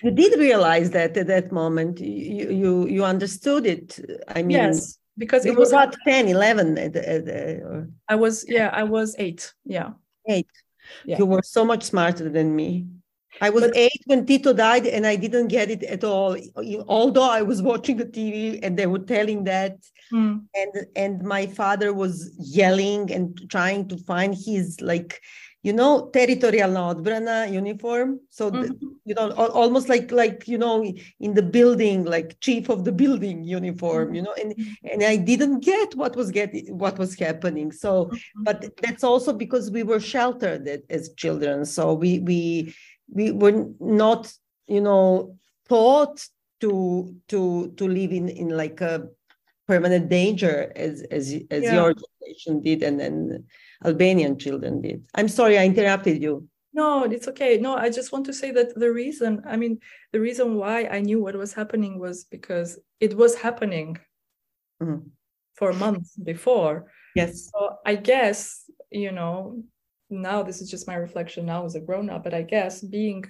[0.02, 2.00] you did realize that at that moment.
[2.00, 3.98] You you you understood it.
[4.28, 6.78] I mean, yes, because it was about 10, 11.
[6.78, 7.62] At, at, at,
[8.08, 9.52] I was yeah, I was eight.
[9.64, 9.90] Yeah,
[10.28, 10.50] eight.
[11.04, 11.18] Yeah.
[11.18, 12.86] You were so much smarter than me.
[13.40, 16.36] I was but, eight when Tito died, and I didn't get it at all.
[16.88, 19.78] Although I was watching the TV and they were telling that,
[20.12, 20.40] mm.
[20.54, 25.20] and and my father was yelling and trying to find his like,
[25.62, 28.20] you know, teritorijalna odbrana uniform.
[28.30, 28.62] So mm-hmm.
[28.62, 30.84] the, you know, almost like like you know,
[31.18, 34.06] in the building, like chief of the building uniform.
[34.06, 34.14] Mm-hmm.
[34.14, 37.72] You know, and and I didn't get what was getting what was happening.
[37.72, 38.42] So, mm-hmm.
[38.44, 41.64] but that's also because we were sheltered as children.
[41.64, 42.74] So we we
[43.12, 44.32] we were not
[44.66, 45.36] you know
[45.68, 46.24] taught
[46.60, 49.08] to to to live in in like a
[49.66, 51.74] permanent danger as as as yeah.
[51.74, 53.44] your generation did and then
[53.84, 55.04] albanian children did.
[55.14, 56.48] I'm sorry i interrupted you.
[56.72, 57.58] No it's okay.
[57.58, 59.78] No i just want to say that the reason i mean
[60.12, 63.98] the reason why i knew what was happening was because it was happening
[64.82, 65.06] mm-hmm.
[65.54, 66.90] for months before.
[67.14, 67.50] Yes.
[67.50, 69.62] So i guess you know
[70.10, 73.24] now this is just my reflection now as a grown up but i guess being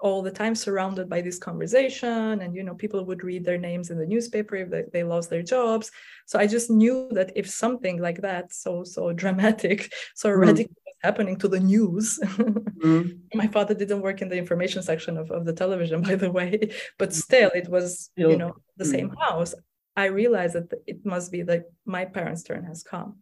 [0.00, 3.90] all the time surrounded by this conversation and you know people would read their names
[3.90, 5.90] in the newspaper if they, they lost their jobs
[6.26, 10.38] so i just knew that if something like that so so dramatic so mm.
[10.38, 13.18] radical was happening to the news mm.
[13.34, 16.70] my father didn't work in the information section of, of the television by the way
[16.98, 18.90] but still it was you know the mm.
[18.90, 19.54] same house
[19.96, 23.16] I realized that it must be that my parents' turn has come.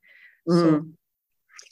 [0.48, 0.60] Mm.
[0.60, 0.86] So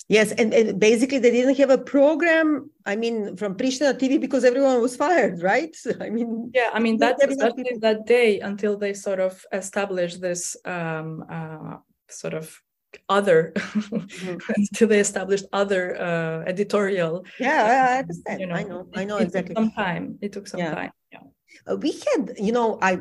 [0.09, 2.71] Yes, and, and basically they didn't have a program.
[2.85, 5.75] I mean, from Pristina TV because everyone was fired, right?
[6.01, 10.57] I mean, yeah, I mean that's especially that day until they sort of established this
[10.65, 11.77] um, uh,
[12.09, 12.61] sort of
[13.09, 14.39] other mm-hmm.
[14.57, 17.25] until they established other uh, editorial.
[17.39, 18.41] Yeah, I understand.
[18.41, 19.53] You know, I know, I know it, exactly.
[19.53, 20.19] It took some time.
[20.21, 20.75] It took some yeah.
[20.75, 20.91] time.
[21.13, 21.21] Yeah.
[21.71, 22.99] Uh, we had, you know, I,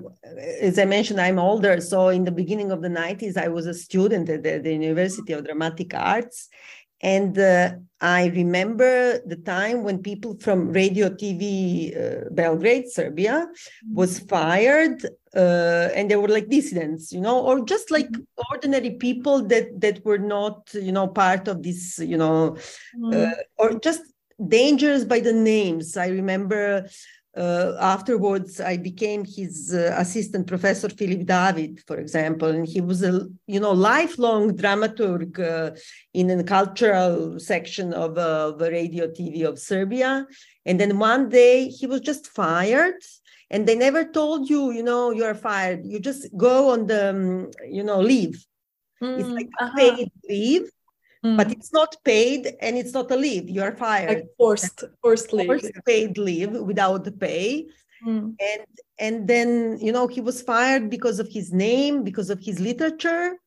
[0.61, 1.79] as I mentioned, I'm older.
[1.81, 5.33] So in the beginning of the 90s, I was a student at the, the University
[5.33, 6.49] of Dramatic Arts,
[7.01, 13.47] and uh, I remember the time when people from Radio TV uh, Belgrade, Serbia,
[13.91, 14.27] was mm-hmm.
[14.27, 18.43] fired, uh, and they were like dissidents, you know, or just like mm-hmm.
[18.51, 22.55] ordinary people that that were not, you know, part of this, you know,
[22.97, 23.33] mm.
[23.57, 24.01] or just
[24.47, 25.97] dangerous by the names.
[25.97, 26.87] I remember
[27.39, 33.01] uh, afterwards i became his uh, assistant professor Filip David for example and he was
[33.03, 35.75] a you know lifelong dramaturg uh,
[36.13, 40.27] in the cultural section of uh, the radio tv of serbia.
[40.65, 43.01] And then one day he was just fired
[43.49, 45.85] and they never told you you know you're fired.
[45.85, 48.45] You just go on the um, you know leave.
[49.01, 49.75] Mm, it's like uh-huh.
[49.77, 50.69] paid leave
[51.25, 51.35] Mm.
[51.35, 53.49] But it's not paid and it's not a leave.
[53.49, 54.09] You're fired.
[54.09, 55.47] Like forced, forced leave.
[55.47, 57.67] Forced paid leave without the pay.
[58.05, 58.35] Mm.
[58.39, 58.65] And
[58.99, 63.37] and then you know he was fired because of his name, because of his literature.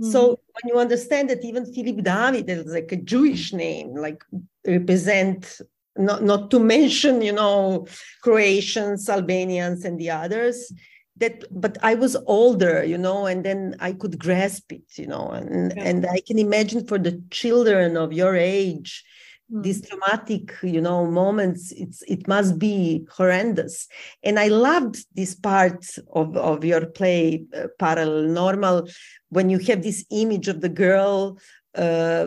[0.00, 0.10] Mm.
[0.10, 4.24] So when you understand that even Filip David is like a Jewish name, like
[4.66, 5.60] represent
[5.96, 7.86] not, not to mention, you know,
[8.22, 10.72] Croatians, Albanians, and the others,
[11.20, 15.28] that but i was older you know and then i could grasp it you know
[15.28, 15.84] and yeah.
[15.84, 19.04] and i can imagine for the children of your age
[19.52, 19.62] mm.
[19.62, 23.86] these traumatic you know moments it's it must be horrendous
[24.24, 28.88] and i loved this part of of your play uh, parallel normal
[29.28, 31.38] when you have this image of the girl
[31.76, 32.26] uh,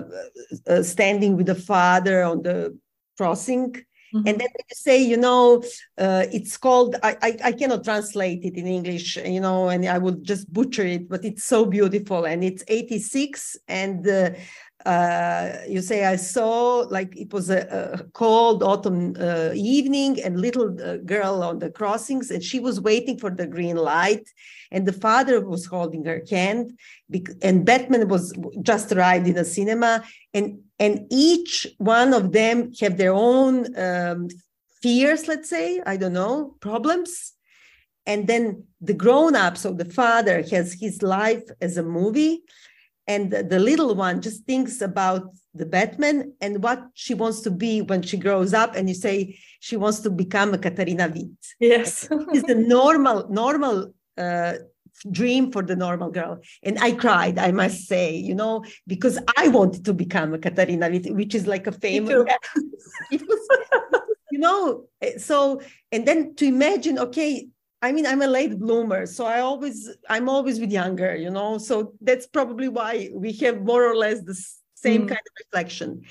[0.67, 2.77] uh, standing with the father on the
[3.17, 3.75] crossing
[4.13, 4.27] Mm-hmm.
[4.27, 5.63] And then you say, you know,
[5.97, 9.97] uh, it's called, I, I, I, cannot translate it in English, you know, and I
[9.97, 12.25] would just butcher it, but it's so beautiful.
[12.25, 13.57] And it's 86.
[13.67, 14.31] And uh,
[14.85, 17.61] uh, you say I saw like it was a,
[17.99, 22.81] a cold autumn uh, evening and little uh, girl on the crossings and she was
[22.81, 24.27] waiting for the green light
[24.71, 26.77] and the father was holding her hand
[27.41, 32.97] and Batman was just arrived in the cinema and and each one of them have
[32.97, 34.27] their own um,
[34.81, 37.33] fears let's say I don't know problems.
[38.05, 42.41] And then the grown up so the father has his life as a movie.
[43.07, 47.51] And the, the, little one just thinks about the batman and what she wants to
[47.51, 48.75] be when she grows up.
[48.75, 51.27] And you say she wants to become a katarina witt.
[51.59, 52.07] Yes.
[52.11, 54.53] It's the normal normal uh,
[55.11, 59.47] dream for the normal girl and i cried i must say you know because i
[59.47, 62.25] wanted to become a katarina which is like a famous
[63.11, 67.47] you know eh, so and then to imagine okay
[67.83, 71.57] I mean, I'm a late bloomer, so I always, I'm always with younger, you know.
[71.57, 74.41] So that's probably why we have more or less the
[74.75, 75.09] same mm.
[75.09, 76.03] kind of reflection.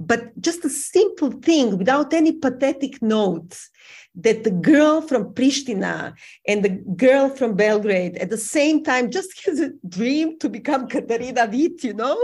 [0.00, 3.68] But just a simple thing without any pathetic notes
[4.14, 6.14] that the girl from Pristina
[6.48, 10.88] and the girl from Belgrade at the same time just has a dream to become
[10.88, 12.18] Katarina Witt, you know?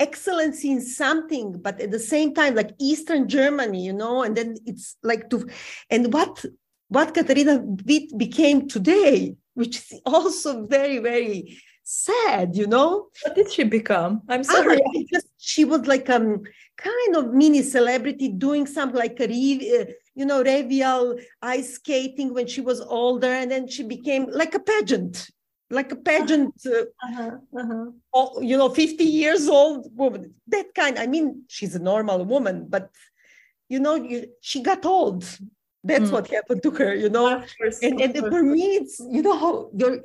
[0.00, 4.56] Excellency in something, but at the same time, like Eastern Germany, you know, and then
[4.66, 5.48] it's like to,
[5.90, 6.44] and what
[6.88, 13.08] what Katarina Witt became today, which is also very, very sad, you know.
[13.24, 14.22] What did she become?
[14.28, 14.78] I'm sorry.
[14.80, 16.42] Ah, just, she was like um
[16.78, 22.46] kind of mini celebrity doing some like a uh, you know revial ice skating when
[22.46, 25.28] she was older, and then she became like a pageant,
[25.70, 26.54] like a pageant.
[26.64, 28.40] Uh, uh-huh, uh-huh.
[28.40, 30.34] you know, 50 years old woman.
[30.46, 30.98] That kind.
[30.98, 32.90] I mean, she's a normal woman, but
[33.68, 35.24] you know, you, she got old
[35.84, 36.12] that's mm.
[36.12, 37.42] what happened to her, you know.
[37.82, 40.02] And, and for me, it's you know, your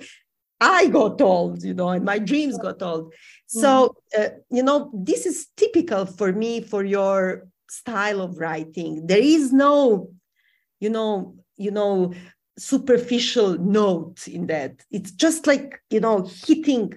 [0.63, 3.13] I got old, you know, and my dreams got old.
[3.47, 4.25] So, mm.
[4.25, 9.05] uh, you know, this is typical for me for your style of writing.
[9.07, 10.11] There is no,
[10.79, 12.13] you know, you know,
[12.57, 14.83] superficial note in that.
[14.89, 16.93] It's just like, you know, hitting,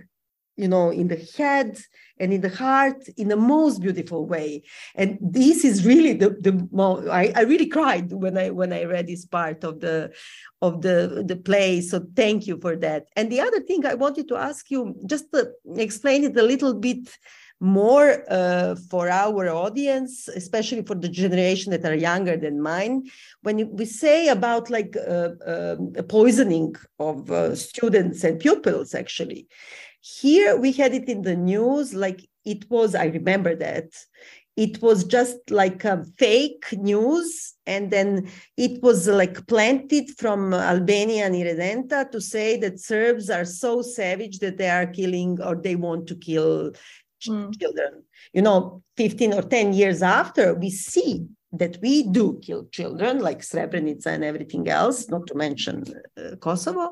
[0.56, 1.78] you know, in the head
[2.18, 4.62] and in the heart in the most beautiful way.
[4.94, 8.84] And this is really the the most, I, I really cried when I when I
[8.84, 10.12] read this part of the
[10.62, 11.80] of the the play.
[11.80, 13.06] So thank you for that.
[13.16, 16.74] And the other thing I wanted to ask you, just to explain it a little
[16.74, 17.08] bit
[17.60, 23.04] more uh, for our audience, especially for the generation that are younger than mine,
[23.42, 25.76] when we say about like uh, uh,
[26.08, 29.46] poisoning of uh, students and pupils, actually,
[30.06, 33.86] here we had it in the news, like it was, I remember that,
[34.56, 41.26] it was just like a fake news and then it was like planted from albania
[41.26, 45.76] and irredenta to say that serbs are so savage that they are killing or they
[45.76, 46.72] want to kill
[47.28, 47.60] mm.
[47.60, 48.02] children
[48.32, 51.26] you know 15 or 10 years after we see
[51.58, 55.82] that we do kill children like srebrenica and everything else not to mention
[56.16, 56.90] uh, kosovo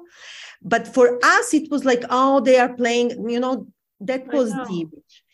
[0.63, 3.67] but for us it was like oh they are playing you know
[4.01, 5.25] that was the image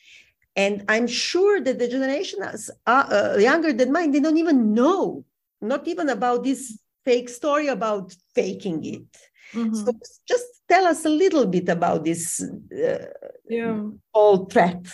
[0.56, 2.56] and I'm sure that the generation uh,
[2.86, 5.24] uh, younger than mine, they don't even know,
[5.60, 9.16] not even about this fake story about faking it.
[9.54, 9.74] Mm-hmm.
[9.74, 9.92] So
[10.26, 13.06] just tell us a little bit about this uh,
[13.48, 13.80] yeah.
[14.12, 14.84] whole threat.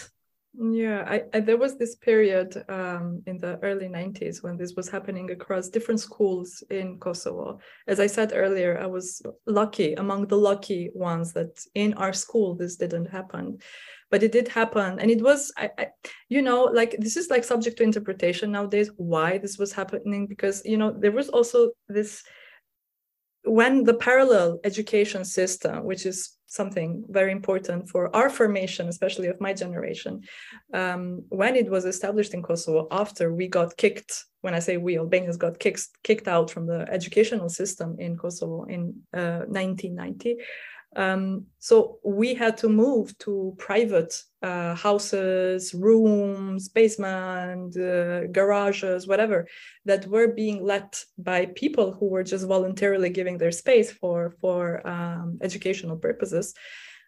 [0.58, 4.88] Yeah, I, I, there was this period um, in the early 90s when this was
[4.88, 7.58] happening across different schools in Kosovo.
[7.86, 12.54] As I said earlier, I was lucky among the lucky ones that in our school
[12.54, 13.58] this didn't happen
[14.10, 15.86] but it did happen and it was I, I,
[16.28, 20.62] you know like this is like subject to interpretation nowadays why this was happening because
[20.64, 22.22] you know there was also this
[23.44, 29.40] when the parallel education system which is something very important for our formation especially of
[29.40, 30.22] my generation.
[30.72, 34.98] Um, when it was established in kosovo after we got kicked when i say we
[34.98, 38.82] albanians got kicked kicked out from the educational system in kosovo in
[39.14, 40.36] uh, 1990
[40.96, 49.46] um, so we had to move to private uh, houses, rooms, basement, uh, garages, whatever,
[49.84, 54.86] that were being let by people who were just voluntarily giving their space for for
[54.88, 56.54] um, educational purposes.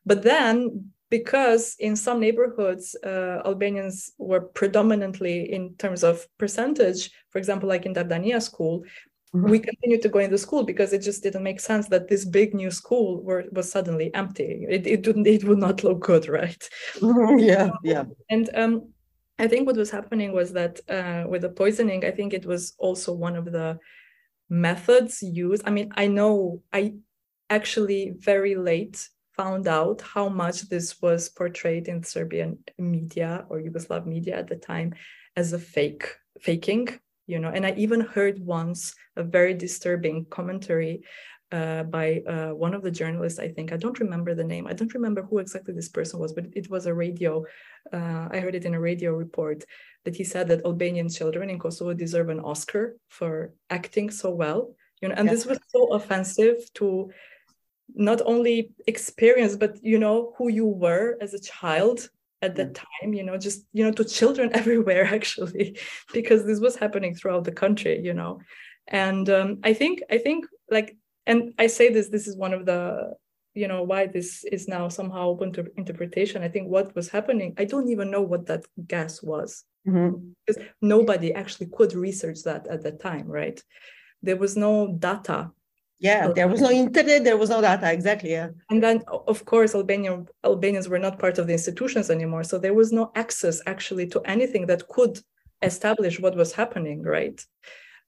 [0.04, 7.38] But then, because in some neighborhoods, uh, Albanians were predominantly in terms of percentage, for
[7.38, 8.84] example, like in Dardania school,
[9.34, 9.50] Mm-hmm.
[9.50, 12.54] we continued to go into school because it just didn't make sense that this big
[12.54, 14.64] new school were, was suddenly empty.
[14.68, 16.68] It, it didn't it would not look good, right?
[16.96, 17.38] Mm-hmm.
[17.38, 18.04] yeah, yeah.
[18.30, 18.88] And um,
[19.38, 22.72] I think what was happening was that uh, with the poisoning, I think it was
[22.78, 23.78] also one of the
[24.48, 25.62] methods used.
[25.66, 26.94] I mean, I know I
[27.50, 34.06] actually very late found out how much this was portrayed in Serbian media or Yugoslav
[34.06, 34.94] media at the time
[35.36, 36.08] as a fake
[36.40, 36.88] faking
[37.28, 41.02] you know and i even heard once a very disturbing commentary
[41.50, 44.72] uh, by uh, one of the journalists i think i don't remember the name i
[44.72, 47.44] don't remember who exactly this person was but it was a radio
[47.92, 49.64] uh, i heard it in a radio report
[50.04, 54.74] that he said that albanian children in kosovo deserve an oscar for acting so well
[55.00, 55.32] you know and yeah.
[55.32, 57.10] this was so offensive to
[57.94, 62.10] not only experience but you know who you were as a child
[62.42, 62.74] at that mm.
[62.74, 65.78] time you know just you know to children everywhere actually
[66.12, 68.40] because this was happening throughout the country you know
[68.88, 72.64] and um, i think i think like and i say this this is one of
[72.66, 73.12] the
[73.54, 77.54] you know why this is now somehow open to interpretation i think what was happening
[77.58, 80.16] i don't even know what that gas was mm-hmm.
[80.46, 83.62] because nobody actually could research that at that time right
[84.22, 85.50] there was no data
[85.98, 88.48] yeah there was no internet there was no data exactly yeah.
[88.70, 92.74] And then of course albanian albanians were not part of the institutions anymore so there
[92.74, 95.18] was no access actually to anything that could
[95.62, 97.44] establish what was happening right?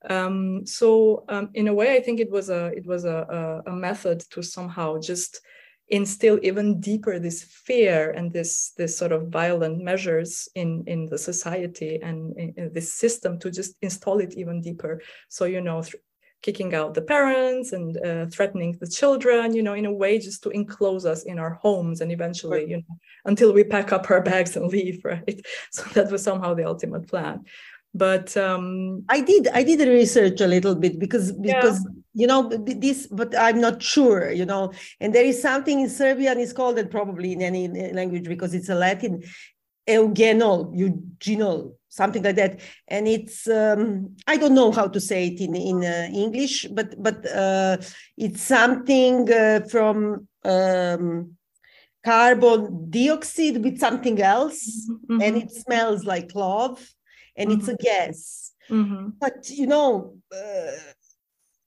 [0.08, 3.70] Um, so um, in a way i think it was a it was a, a,
[3.70, 5.42] a method to somehow just
[5.90, 11.18] instill even deeper this fear and this this sort of violent measures in in the
[11.18, 15.02] society and in, in this system to just install it even deeper.
[15.28, 15.96] So you know th-
[16.42, 20.42] kicking out the parents and uh, threatening the children you know in a way just
[20.42, 24.22] to enclose us in our homes and eventually you know until we pack up our
[24.30, 25.40] bags and leave right?
[25.70, 27.44] So that was somehow the ultimate plan.
[27.92, 31.90] But um i did i did research a little bit because because yeah.
[32.20, 36.38] you know this but i'm not sure you know and there is something in serbian
[36.38, 39.20] is called it probably in any language because it's a latin
[39.88, 45.40] eugenol eugenol something like that and it's um, i don't know how to say it
[45.40, 47.76] in in uh, english but but uh,
[48.16, 51.36] it's something uh, from um,
[52.04, 55.20] carbon dioxide with something else mm-hmm.
[55.20, 56.78] and it smells like clove
[57.36, 57.58] and mm-hmm.
[57.58, 57.84] it's a mm-hmm.
[57.84, 59.08] gas mm-hmm.
[59.18, 60.70] but you know uh,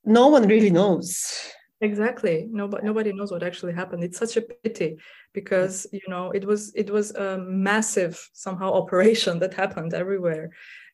[0.06, 1.52] no one really knows
[1.82, 4.98] exactly nobody nobody knows what actually happened it's such a pity
[5.34, 10.52] because you know it was it was a massive somehow operation that happened everywhere.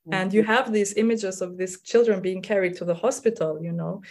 [0.08, 0.14] Mm-hmm.
[0.14, 4.02] and you have these images of these children being carried to the hospital you know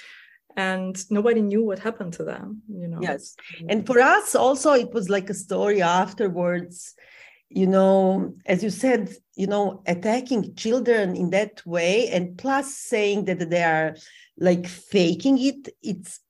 [0.54, 3.00] and nobody knew what happened to them you know.
[3.00, 3.36] Yes.
[3.70, 6.94] And for us also it was like a story afterwards
[7.50, 13.24] you know, as you said, you know, attacking children in that way, and plus saying
[13.24, 13.96] that they are
[14.38, 16.20] like faking it, it's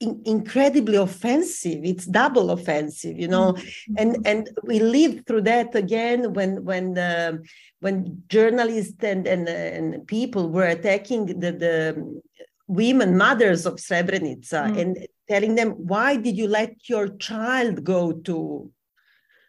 [0.00, 1.84] in, incredibly offensive.
[1.84, 3.94] It's double offensive, you know, mm-hmm.
[3.98, 7.38] and and we lived through that again when when uh,
[7.80, 12.20] when journalists and, and and people were attacking the the
[12.68, 14.80] women mothers of Srebrenica mm.
[14.80, 18.70] and telling them why did you let your child go to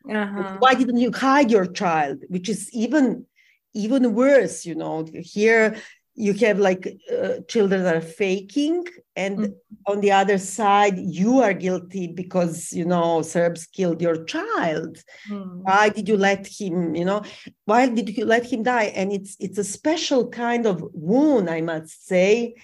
[0.10, 0.58] uh-huh.
[0.60, 3.26] why didn't you hide your child which is even
[3.74, 5.76] even worse you know here
[6.18, 8.84] you have like uh, children that are faking
[9.16, 9.54] and mm.
[9.86, 14.98] on the other side you are guilty because you know serbs killed your child
[15.30, 15.62] mm.
[15.62, 17.22] why did you let him you know
[17.66, 21.62] why did you let him die and it's it's a special kind of wound i
[21.62, 22.56] must say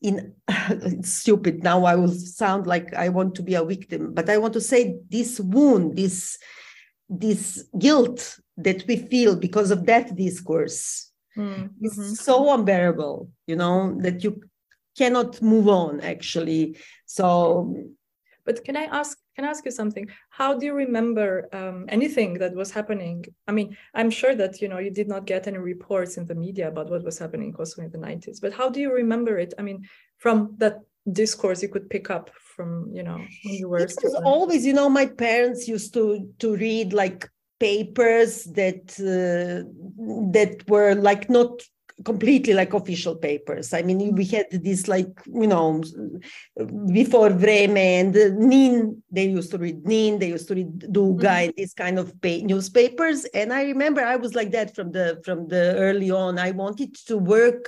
[0.00, 0.32] in
[0.70, 4.38] it's stupid now i will sound like i want to be a victim but i
[4.38, 6.38] want to say this wound this
[7.10, 11.84] this guilt that we feel because of that discourse mm-hmm.
[11.84, 14.40] is so unbearable you know that you
[14.96, 16.76] cannot move on actually
[17.06, 17.74] so
[18.44, 20.08] but can i ask can I ask you something?
[20.30, 23.24] How do you remember um, anything that was happening?
[23.48, 26.36] I mean, I'm sure that you know you did not get any reports in the
[26.36, 29.38] media about what was happening in Kosovo in the 90s, but how do you remember
[29.38, 29.54] it?
[29.58, 30.78] I mean, from that
[31.12, 34.72] discourse you could pick up from you know when you were it was always you
[34.72, 37.28] know my parents used to to read like
[37.64, 39.64] papers that uh,
[40.36, 41.52] that were like not
[42.04, 43.72] completely like official papers.
[43.72, 45.82] I mean, we had this like, you know,
[46.92, 48.12] before Vreme and
[48.50, 51.44] Nin, they used to read Nin, they used to read Duga mm-hmm.
[51.44, 53.24] and these kind of pay, newspapers.
[53.26, 56.38] And I remember I was like that from the from the early on.
[56.38, 57.64] I wanted to work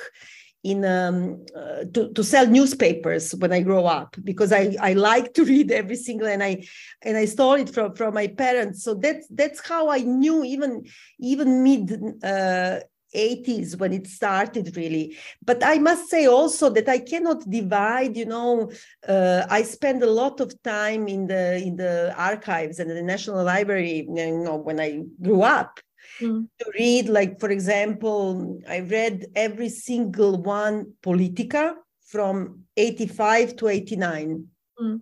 [0.66, 5.32] in um, uh, to, to sell newspapers when I grow up because I, I like
[5.34, 6.66] to read every single and I
[7.02, 8.82] and I stole it from, from my parents.
[8.82, 10.84] So that's that's how I knew even
[11.20, 11.86] even mid
[12.24, 12.80] uh,
[13.14, 18.26] 80s when it started really but i must say also that i cannot divide you
[18.26, 18.70] know
[19.08, 23.42] uh, i spend a lot of time in the in the archives and the national
[23.44, 25.80] library you know when i grew up
[26.20, 26.48] mm.
[26.58, 31.74] to read like for example i read every single one Politika
[32.06, 34.46] from 85 to 89
[34.80, 35.00] mm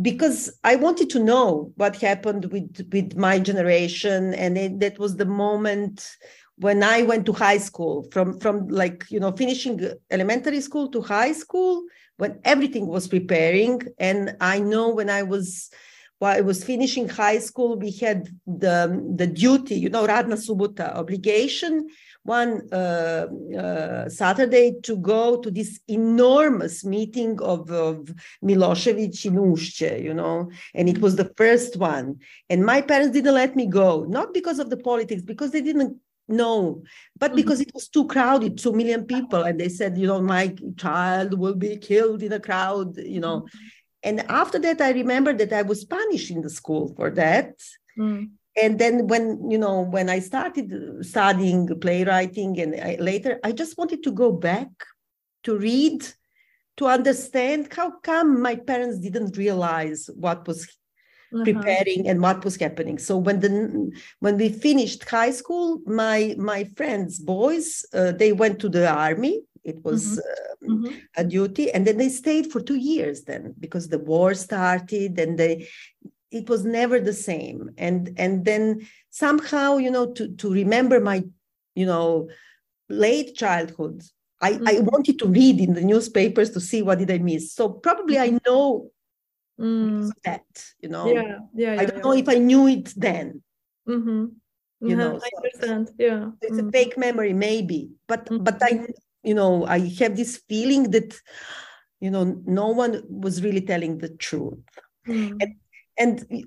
[0.00, 5.16] because I wanted to know what happened with with my generation, and it, that was
[5.16, 6.08] the moment
[6.56, 9.80] when I went to high school, from from like you know finishing
[10.10, 11.82] elementary school to high school,
[12.16, 15.70] when everything was preparing, and I know when I was
[16.20, 18.76] while I was finishing high school, we had the
[19.20, 21.88] the duty, you know, radna subota obligation
[22.22, 28.12] one uh, uh, Saturday to go to this enormous meeting of, of
[28.44, 32.18] Milosevic in Ušće, you know, and it was the first one.
[32.50, 35.96] And my parents didn't let me go, not because of the politics, because they didn't
[36.28, 36.80] no
[37.18, 37.36] but mm-hmm.
[37.36, 41.36] because it was too crowded two million people and they said you know my child
[41.36, 43.58] will be killed in a crowd you know mm-hmm.
[44.02, 47.54] And after that i remember that i was punished in the school for that
[47.98, 48.28] mm.
[48.60, 50.72] and then when you know when i started
[51.02, 54.70] studying playwriting and I, later i just wanted to go back
[55.44, 56.06] to read
[56.76, 60.64] to understand how come my parents didn't realize what was
[61.32, 61.44] uh-huh.
[61.44, 66.64] preparing and what was happening so when the when we finished high school my my
[66.76, 69.42] friends boys uh, they went to the army
[69.72, 70.20] it was mm-hmm.
[70.66, 70.98] Uh, mm-hmm.
[71.16, 75.38] a duty and then they stayed for two years then because the war started and
[75.38, 75.66] they
[76.30, 78.64] it was never the same and and then
[79.10, 81.18] somehow you know to to remember my
[81.74, 82.28] you know
[82.88, 84.02] late childhood
[84.42, 84.68] I, mm-hmm.
[84.68, 87.52] I wanted to read in the newspapers to see what did I miss.
[87.52, 88.38] So probably I mm-hmm.
[88.46, 88.90] know
[89.60, 90.10] mm.
[90.24, 90.46] that
[90.80, 92.02] you know yeah yeah, yeah i don't yeah.
[92.02, 93.42] know if i knew it then
[93.88, 94.26] mm-hmm.
[94.80, 96.68] you know i understand yeah it's mm.
[96.68, 98.42] a fake memory maybe but mm-hmm.
[98.42, 98.86] but i
[99.22, 101.18] you know i have this feeling that
[102.00, 104.58] you know no one was really telling the truth
[105.06, 105.36] mm.
[105.42, 105.54] and
[105.98, 106.44] and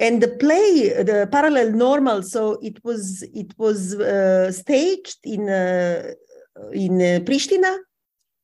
[0.00, 6.12] and the play the parallel normal so it was it was uh, staged in uh,
[6.72, 7.76] in uh, pristina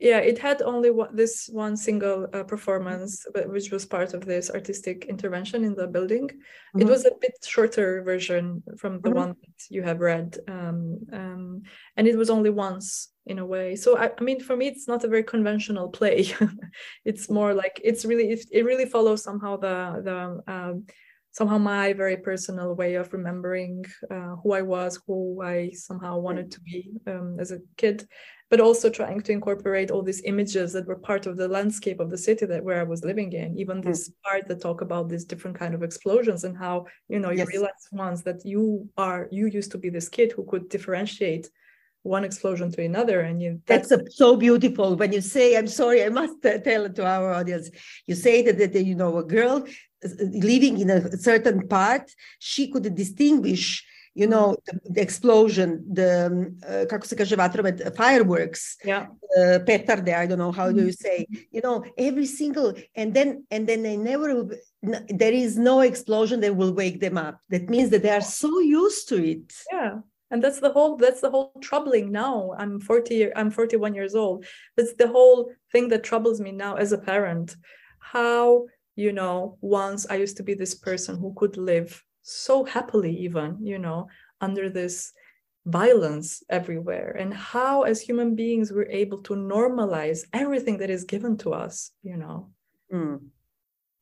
[0.03, 4.27] yeah it had only one, this one single uh, performance but, which was part of
[4.27, 6.81] this artistic intervention in the building mm-hmm.
[6.81, 9.19] it was a bit shorter version from the mm-hmm.
[9.19, 11.63] one that you have read um, um,
[11.97, 14.89] and it was only once in a way so I, I, mean for me it's
[14.89, 16.27] not a very conventional play
[17.05, 20.85] it's more like it's really it, it really follows somehow the the um,
[21.31, 26.51] somehow my very personal way of remembering uh, who I was, who I somehow wanted
[26.53, 28.07] to be um, as a kid
[28.53, 32.11] but also trying to incorporate all these images that were part of the landscape of
[32.11, 33.59] the city that where I was living in.
[33.59, 33.85] Even mm.
[33.87, 37.39] this part that talk about these different kind of explosions and how you know you
[37.39, 37.49] yes.
[37.49, 41.49] realize once that you are you used to be this kid who could differentiate
[42.03, 46.03] one explosion to another and you that's, that's so beautiful when you say i'm sorry
[46.05, 47.71] i must tell it to our audience
[48.09, 49.65] you say that, that you know a girl
[50.05, 56.27] uh, living in a certain part she could distinguish you know the, the explosion the
[56.27, 59.07] um, uh, kako se kaže vatromet fireworks yeah.
[59.39, 63.45] uh, petarde i don't know how do you say you know every single and then
[63.51, 64.47] and then they never
[65.09, 67.39] there is no explosion that will wake them up.
[67.51, 69.53] That means that they are so used to it.
[69.73, 70.01] Yeah
[70.33, 72.55] and that's the whole that's the whole troubling now.
[72.59, 74.45] I'm 40 i'm 41 years old.
[74.77, 77.55] That's the whole thing that troubles me now as a parent.
[78.01, 83.15] How you know once i used to be this person who could live so happily
[83.17, 84.09] even you know
[84.41, 85.13] under this
[85.67, 91.37] violence everywhere and how as human beings we're able to normalize everything that is given
[91.37, 92.51] to us you know
[92.93, 93.21] mm.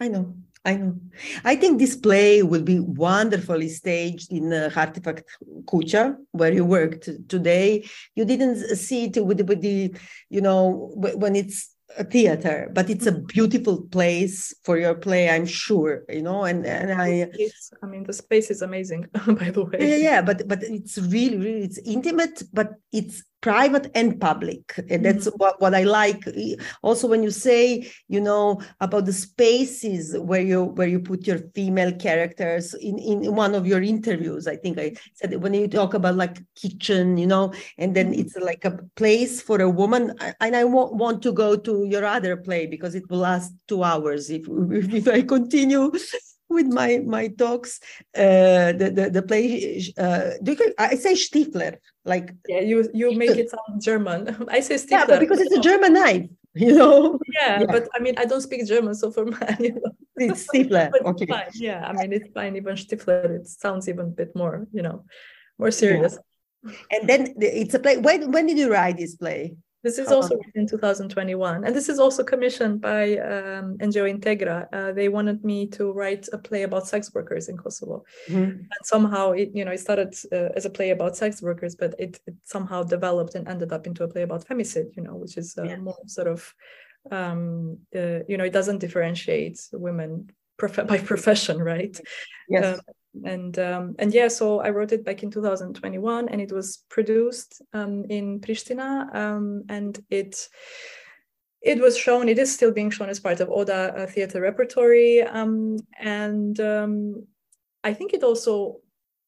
[0.01, 0.95] i know I know.
[1.43, 5.25] I think this play will be wonderfully staged in uh, Hartefakt
[5.65, 7.89] Kuća, where you worked today.
[8.15, 9.95] You didn't see it with, with the,
[10.29, 15.47] you know, when it's a theater, but it's a beautiful place for your play, I'm
[15.47, 17.31] sure, you know, and, and I,
[17.83, 19.79] I mean, the space is amazing, by the way.
[19.81, 25.05] Yeah, yeah, but, but it's really, really, it's intimate, but it's private and public and
[25.05, 25.37] that's mm-hmm.
[25.37, 26.23] what, what i like
[26.83, 31.39] also when you say you know about the spaces where you where you put your
[31.55, 35.95] female characters in in one of your interviews i think i said when you talk
[35.95, 38.21] about like kitchen you know and then mm-hmm.
[38.21, 42.05] it's like a place for a woman and i won't want to go to your
[42.05, 45.91] other play because it will last two hours if if i continue
[46.51, 47.81] with my my talks
[48.17, 53.15] uh the the, the play uh do you, i say stifler like yeah you you
[53.17, 54.21] make it sound german.
[54.49, 57.19] I say stifler yeah but because it's a german knife you know?
[57.33, 59.93] Yeah, yeah, but i mean i don't speak german so for my you know.
[60.17, 61.27] It's stifler okay.
[61.55, 65.05] yeah i mean it's fine even stifler it sounds even a bit more you know
[65.59, 66.19] more serious.
[66.65, 66.73] Yeah.
[66.93, 70.39] and then it's a play when when did you write this play this is also
[70.55, 74.69] in 2021, and this is also commissioned by um, NGO Integra.
[74.73, 78.43] Uh, they wanted me to write a play about sex workers in Kosovo, mm-hmm.
[78.43, 81.95] and somehow it, you know, it started uh, as a play about sex workers, but
[81.99, 84.95] it, it, somehow developed and ended up into a play about femicide.
[84.97, 85.77] You know, which is uh, yeah.
[85.77, 86.55] more sort of,
[87.11, 91.99] um, uh, you know, it doesn't differentiate women prof- by profession, right?
[92.49, 92.81] Yes.
[93.25, 97.61] And um, and yeah so i wrote it back in 2021 and it was produced
[97.73, 100.49] um, in pristina um, and it
[101.61, 105.23] it was shown it is still being shown as part of oda uh, theater repertory
[105.23, 107.27] um, and um,
[107.83, 108.81] i think it also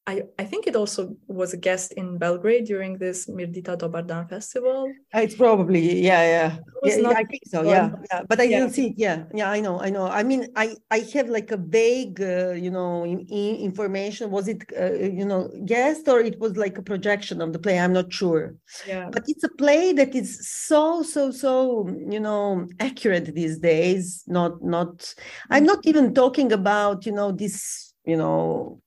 [0.05, 4.91] I, I think it also was a guest in Belgrade during this Mirdita Dobardan festival.
[5.15, 8.23] Uh, it's probably yeah yeah, yeah, yeah I think so yeah, yeah.
[8.27, 8.59] but I yeah.
[8.59, 9.23] didn't see it yeah.
[9.33, 10.07] Yeah I know I know.
[10.07, 14.29] I mean I I have like a vague uh, you know in, in information.
[14.29, 17.79] Was it uh, you know guest or it was like a projection of the play?
[17.79, 18.55] I'm not sure.
[18.85, 19.09] Yeah.
[19.09, 24.25] But it's a play that is so so so you know accurate these days.
[24.27, 25.15] Not not
[25.49, 28.81] I'm not even talking about you know this you know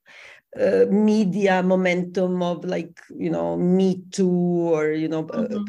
[0.60, 4.28] uh, media momentum of like you know me too
[4.74, 5.64] or you know uh, mm-hmm.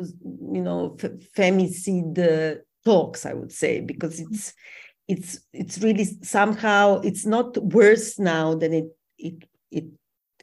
[0.00, 0.06] uh,
[0.54, 4.54] you know f- femicide talks i would say because it's
[5.08, 9.84] it's it's really somehow it's not worse now than it it it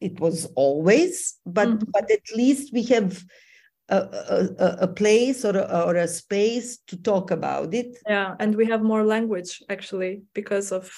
[0.01, 1.91] it was always but mm-hmm.
[1.91, 3.23] but at least we have
[3.89, 3.97] a,
[4.59, 8.65] a, a, place or a, or a space to talk about it yeah and we
[8.65, 10.91] have more language actually because of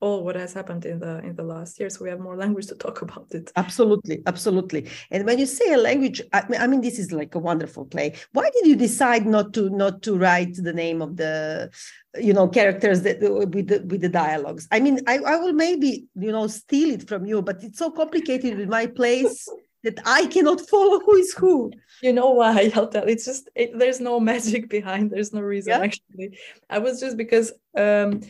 [0.00, 2.66] all what has happened in the in the last year so we have more language
[2.66, 6.66] to talk about it absolutely absolutely and when you say a language I mean, I
[6.66, 10.18] mean this is like a wonderful play why did you decide not to not to
[10.18, 11.70] write the name of the
[12.18, 16.06] you know characters that with the with the dialogues i mean i, I will maybe
[16.14, 19.48] you know steal it from you but it's so complicated with my place
[19.86, 21.70] that I cannot follow who is who.
[22.02, 22.72] You know why?
[22.74, 23.04] I'll tell.
[23.04, 25.10] It's just it, there's no magic behind.
[25.10, 25.84] There's no reason yeah.
[25.84, 26.38] actually.
[26.68, 28.20] I was just because um,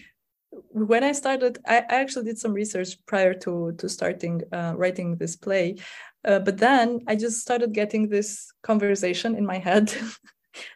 [0.71, 5.17] when I started, I, I, actually did some research prior to to starting uh, writing
[5.17, 5.77] this play,
[6.25, 9.95] uh, but then I just started getting this conversation in my head.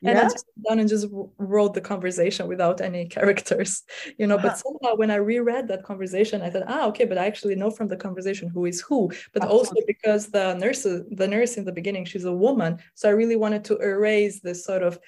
[0.05, 0.21] and yeah.
[0.21, 1.07] I just down and just
[1.39, 3.83] wrote the conversation without any characters,
[4.19, 4.37] you know.
[4.37, 4.49] Uh-huh.
[4.49, 7.71] But somehow when I reread that conversation, I thought, ah, okay, but I actually know
[7.71, 9.09] from the conversation who is who.
[9.33, 9.59] But Absolutely.
[9.59, 13.37] also because the nurse, the nurse in the beginning, she's a woman, so I really
[13.37, 14.99] wanted to erase this sort of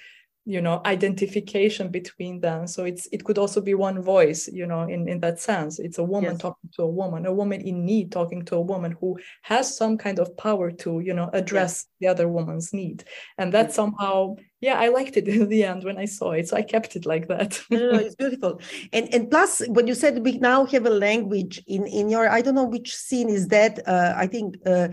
[0.45, 4.81] you know identification between them so it's it could also be one voice you know
[4.81, 6.41] in in that sense it's a woman yes.
[6.41, 9.97] talking to a woman a woman in need talking to a woman who has some
[9.97, 11.87] kind of power to you know address yes.
[12.01, 13.05] the other woman's need
[13.37, 13.75] and that yes.
[13.75, 16.97] somehow yeah i liked it in the end when i saw it so i kept
[16.97, 18.59] it like that no, no, it's beautiful
[18.93, 22.41] and and plus when you said we now have a language in in your i
[22.41, 24.89] don't know which scene is that uh, i think uh,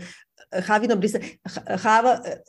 [0.53, 2.41] Javi Nobrisa, Hava,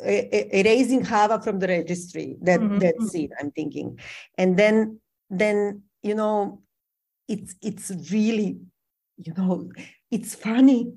[0.57, 2.79] erasing Hava from the registry, that, mm-hmm.
[2.79, 3.33] that mm-hmm.
[3.39, 3.99] I'm thinking.
[4.37, 4.99] And then,
[5.29, 6.61] then, you know,
[7.27, 8.59] it's, it's really,
[9.17, 9.69] you know,
[10.09, 10.93] it's funny.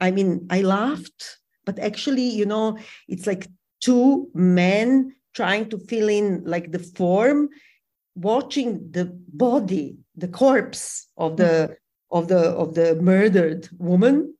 [0.00, 2.78] I mean, I laughed, but actually, you know,
[3.08, 3.48] it's like
[3.80, 7.48] two men trying to fill in like the form,
[8.14, 12.16] watching the body, the corpse of the, mm-hmm.
[12.16, 14.34] of the, of the murdered woman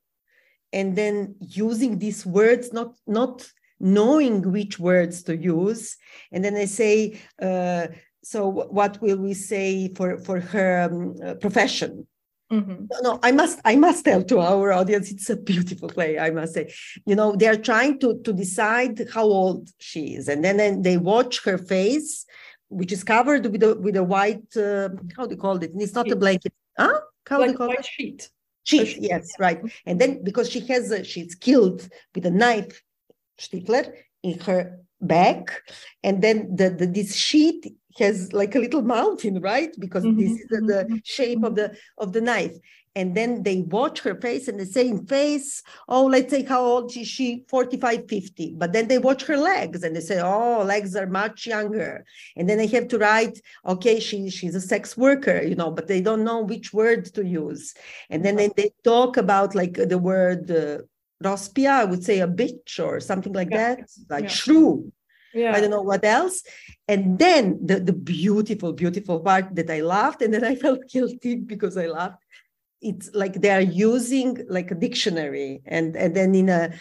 [0.73, 3.51] and then using these words not not
[3.81, 5.97] knowing which words to use.
[6.33, 7.89] And then i say uh,
[8.25, 12.07] so what will we say for for her um, uh, profession?
[12.51, 12.87] Mm-hmm.
[12.91, 16.31] no, no i must i must tell to our audience it's a beautiful play i
[16.31, 16.73] must say.
[17.05, 20.97] You know they're trying to to decide how old she is and then, then they
[20.97, 22.25] watch her face
[22.69, 25.73] which is covered with a with a white uh, how do you call it?
[25.75, 26.55] It's not a blanket.
[26.79, 27.01] Huh?
[27.29, 27.87] How like do you call white it?
[27.87, 28.31] sheet
[28.73, 29.61] Yes, right.
[29.87, 32.83] And then because she has, a, she's killed with a knife,
[33.41, 33.93] Stifler,
[34.23, 35.63] in her back,
[36.03, 39.75] and then the, the this sheet has like a little mountain, right?
[39.79, 40.21] Because mm-hmm.
[40.21, 40.97] this is the, the mm-hmm.
[41.05, 42.57] shape of the of the knife
[42.99, 46.95] and then they watch her face and the same face oh let's say how old
[46.97, 50.97] is she 45 50 but then they watch her legs and they say oh legs
[50.97, 52.05] are much younger
[52.37, 55.87] and then they have to write okay she she's a sex worker you know but
[55.87, 57.75] they don't know which word to use
[58.11, 60.79] and then they, they talk about like the word uh,
[61.23, 63.77] rospia i would say a bitch or something like yeah.
[63.77, 64.39] that like yeah.
[64.41, 64.93] shrew
[65.35, 65.55] yeah.
[65.55, 66.43] I don't know what else.
[66.89, 71.37] And then the, the beautiful, beautiful part that I laughed, and then I felt guilty
[71.37, 72.25] because I laughed
[72.81, 75.61] it's like they are using like a dictionary.
[75.67, 76.73] And and then in a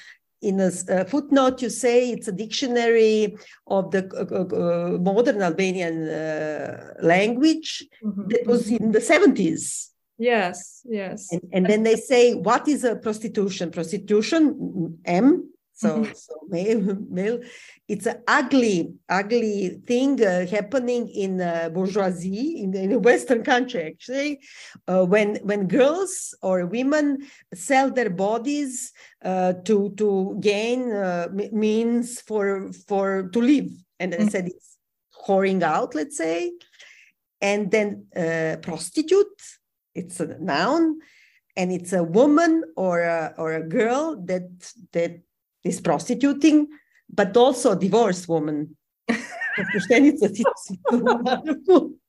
[0.42, 3.36] in a, a footnote you say it's a dictionary
[3.68, 8.28] of the uh, uh, modern albanian uh, language mm-hmm.
[8.28, 9.90] that was in the 70s
[10.20, 11.32] yes yes.
[11.32, 13.72] And, and then they say what is a prostitution?
[13.72, 16.14] Prostitution m so, mm-hmm.
[16.14, 17.40] so male, male,
[17.88, 23.84] it's an ugly, ugly thing uh, happening in uh, bourgeoisie in, in a Western country.
[23.84, 24.40] Actually,
[24.88, 28.92] uh, when when girls or women sell their bodies
[29.24, 33.70] uh, to to gain uh, means for for to live,
[34.00, 34.26] and mm-hmm.
[34.26, 34.78] I said it's
[35.28, 36.54] whoring out, let's say,
[37.40, 39.28] and then uh, prostitute.
[39.94, 41.02] It's a noun
[41.56, 44.48] and it's a woman or a, or a girl that
[44.92, 45.22] that
[45.64, 46.68] is prostituting,
[47.10, 48.76] but also divorced woman.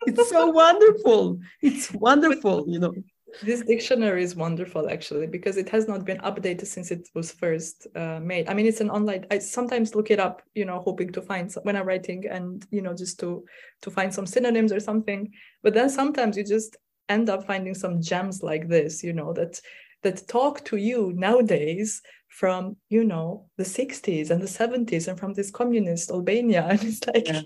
[0.06, 1.40] It's so wonderful.
[1.62, 2.94] It's wonderful, you know.
[3.42, 7.86] This dictionary is wonderful, actually, because it has not been updated since it was first
[7.94, 8.48] uh, made.
[8.48, 9.26] I mean, it's an online.
[9.30, 12.66] I sometimes look it up, you know, hoping to find some, when I'm writing, and
[12.70, 13.44] you know, just to
[13.82, 15.30] to find some synonyms or something.
[15.62, 16.76] But then sometimes you just
[17.08, 19.60] end up finding some gems like this, you know, that
[20.02, 25.34] that talk to you nowadays from you know the 60s and the 70s and from
[25.34, 27.42] this communist albania and it's like yeah.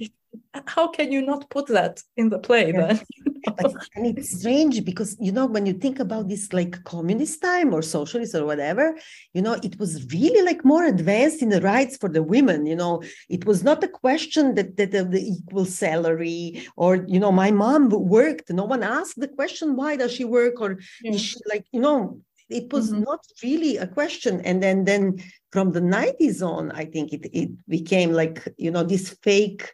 [0.67, 2.87] how can you not put that in the play yeah.
[2.87, 3.01] then
[3.57, 7.73] but, and it's strange because you know when you think about this like communist time
[7.73, 8.97] or socialist or whatever
[9.35, 12.77] you know it was really like more advanced in the rights for the women you
[12.77, 17.33] know it was not a question that that of the equal salary or you know
[17.33, 21.13] my mom worked no one asked the question why does she work or yeah.
[21.13, 22.21] is she like you know
[22.53, 23.03] it was mm-hmm.
[23.03, 27.51] not really a question and then then from the 90s on i think it, it
[27.69, 29.73] became like you know this fake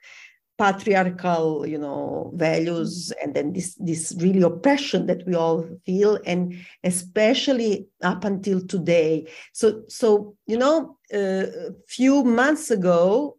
[0.58, 3.24] patriarchal you know values mm-hmm.
[3.24, 6.54] and then this this really oppression that we all feel and
[6.84, 13.37] especially up until today so so you know uh, a few months ago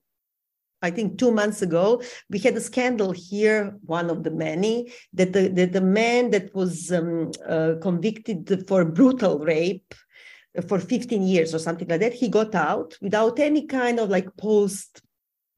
[0.82, 5.34] I think two months ago, we had a scandal here, one of the many, that
[5.34, 9.94] the, that the man that was um, uh, convicted for brutal rape
[10.68, 14.36] for 15 years or something like that, he got out without any kind of like
[14.38, 15.02] post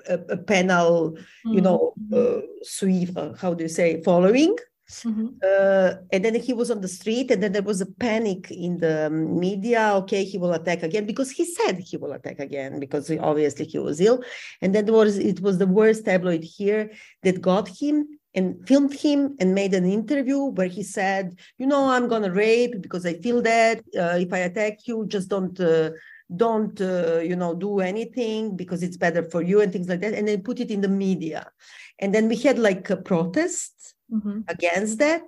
[0.10, 0.18] uh,
[0.48, 1.54] penal, mm-hmm.
[1.54, 4.56] you know, uh, sweep, uh, how do you say, following.
[5.00, 5.28] Mm-hmm.
[5.42, 8.78] Uh, and then he was on the street, and then there was a panic in
[8.78, 9.94] the media.
[9.96, 13.66] Okay, he will attack again because he said he will attack again because he, obviously
[13.66, 14.24] he was ill.
[14.62, 16.92] And then was it was the worst tabloid here
[17.24, 21.89] that got him and filmed him and made an interview where he said, "You know,
[21.89, 25.92] I'm gonna rape because I feel that uh, if I attack you, just don't." Uh,
[26.34, 30.14] don't uh, you know do anything because it's better for you and things like that
[30.14, 31.52] and then put it in the media
[32.00, 33.81] and then we had like a protest
[34.12, 34.41] mm-hmm.
[34.47, 35.24] against that.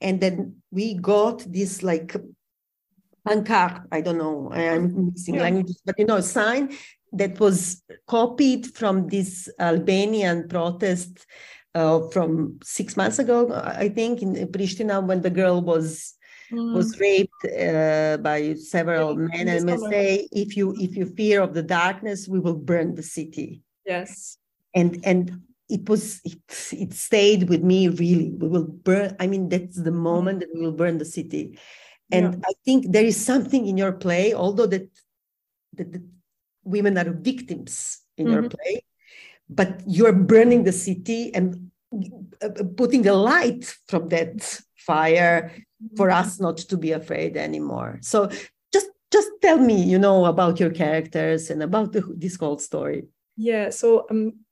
[0.00, 2.16] And then we got this like
[3.26, 5.42] pancart i don't know i'm missing yeah.
[5.42, 6.72] languages but you know sign
[7.12, 11.26] that was copied from this albanian protest
[11.74, 16.14] uh, from six months ago i think in pristina when the girl was
[16.50, 16.74] mm.
[16.74, 19.48] was raped uh, by several men.
[19.48, 23.02] and may say if you if you fear of the darkness we will burn the
[23.02, 23.62] city.
[23.86, 24.38] Yes.
[24.74, 26.40] And and it was it,
[26.72, 30.02] it stayed with me really we will burn i mean that's the mm.
[30.10, 31.58] moment that we will burn the city
[32.10, 32.40] and yeah.
[32.48, 34.88] i think there is something in your play although that,
[35.74, 36.02] that, that
[36.64, 38.34] women are victims in mm-hmm.
[38.34, 38.82] your play
[39.48, 41.70] but you're burning the city and
[42.42, 45.52] uh, putting the light from that fire
[45.96, 47.98] for us not to be afraid anymore.
[48.02, 48.28] So
[48.72, 53.08] just just tell me, you know, about your characters and about the, this whole story.
[53.36, 53.70] Yeah.
[53.70, 54.44] So um,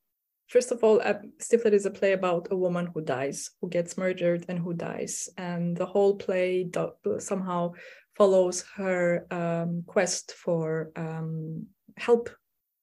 [0.47, 3.99] first of all, uh, Stifler is a play about a woman who dies, who gets
[3.99, 7.73] murdered and who dies, and the whole play do- somehow
[8.17, 11.67] follows her um, quest for um,
[11.97, 12.31] help.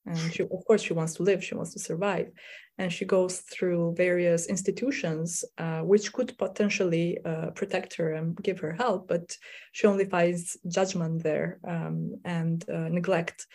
[0.05, 2.29] And she of course she wants to live she wants to survive.
[2.77, 8.59] And she goes through various institutions uh, which could potentially uh, protect her and give
[8.59, 9.37] her help but
[9.71, 13.47] she only finds judgment there um, and uh, neglect.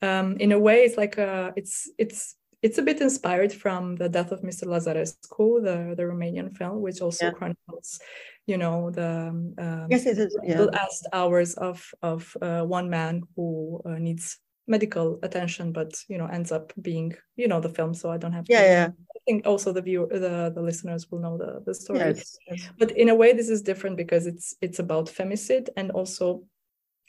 [0.00, 4.08] Um, in a way it's like a, it's it's it's a bit inspired from the
[4.08, 4.64] death of Mr.
[4.64, 7.32] Lazarescu, the, the Romanian film, which also yeah.
[7.32, 8.00] chronicles,
[8.46, 10.36] you know, the um, yes, it is.
[10.42, 10.60] Yeah.
[10.60, 14.38] last hours of of uh, one man who uh, needs
[14.68, 18.32] medical attention but you know ends up being you know the film so i don't
[18.32, 18.88] have to yeah, yeah.
[18.88, 22.38] i think also the viewer the, the listeners will know the, the story yes.
[22.78, 26.44] but in a way this is different because it's it's about femicide and also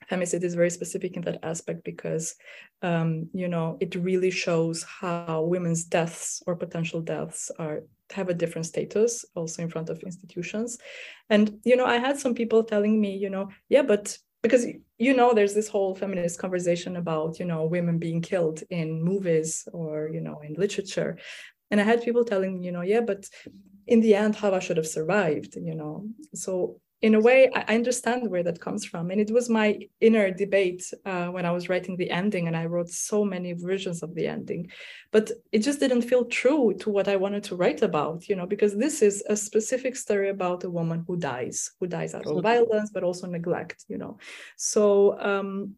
[0.09, 2.35] femicide is very specific in that aspect because
[2.81, 7.81] um, you know it really shows how women's deaths or potential deaths are
[8.11, 10.77] have a different status also in front of institutions.
[11.29, 15.13] And you know i had some people telling me you know yeah but because you
[15.15, 20.09] know there's this whole feminist conversation about you know women being killed in movies or
[20.13, 21.17] you know in literature.
[21.71, 23.27] And i had people telling me you know yeah but
[23.87, 26.05] in the end Hava should have survived you know?
[26.35, 29.11] So in a way, I understand where that comes from.
[29.11, 32.65] And it was my inner debate uh, when I was writing the ending, and I
[32.65, 34.71] wrote so many versions of the ending.
[35.11, 38.45] But it just didn't feel true to what I wanted to write about, you know,
[38.45, 42.41] because this is a specific story about a woman who dies, who dies out of
[42.41, 44.17] violence, but also neglect, you know.
[44.55, 45.75] So, um,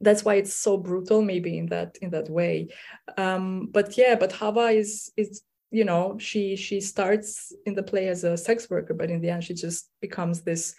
[0.00, 2.68] that's why it's so brutal maybe in that in that way
[3.16, 5.42] um, but yeah but hava is is
[5.74, 9.28] you know she she starts in the play as a sex worker but in the
[9.28, 10.76] end she just becomes this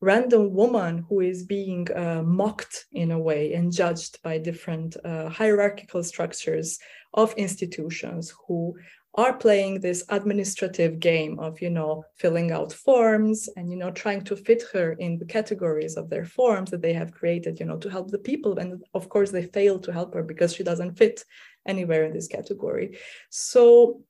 [0.00, 5.28] random woman who is being uh, mocked in a way and judged by different uh,
[5.28, 6.78] hierarchical structures
[7.14, 8.74] of institutions who
[9.14, 14.22] are playing this administrative game of you know filling out forms and you know trying
[14.22, 17.78] to fit her in the categories of their forms that they have created you know
[17.78, 20.96] to help the people and of course they fail to help her because she doesn't
[20.96, 21.22] fit
[21.66, 22.98] anywhere in this category.
[23.30, 24.02] So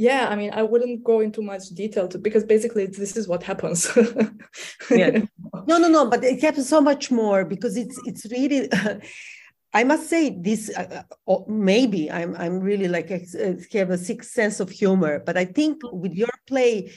[0.00, 3.42] yeah, I mean, I wouldn't go into much detail to because basically this is what
[3.42, 3.86] happens.
[4.90, 5.24] yeah.
[5.66, 8.70] No, no, no, but it happens so much more because it's it's really.
[9.74, 10.70] I must say this.
[10.74, 15.22] Uh, uh maybe I'm I'm really like a, uh, have a sixth sense of humor,
[15.26, 16.90] but I think with your play,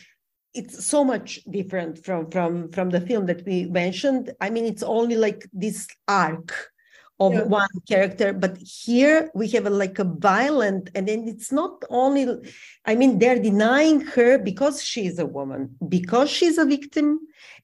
[0.54, 4.32] it's so much different from from from the film that we mentioned.
[4.40, 6.54] I mean, it's only like this arc
[7.20, 7.44] of yeah.
[7.44, 12.28] one character but here we have a, like a violent and then it's not only
[12.86, 17.20] i mean they're denying her because she's a woman because she's a victim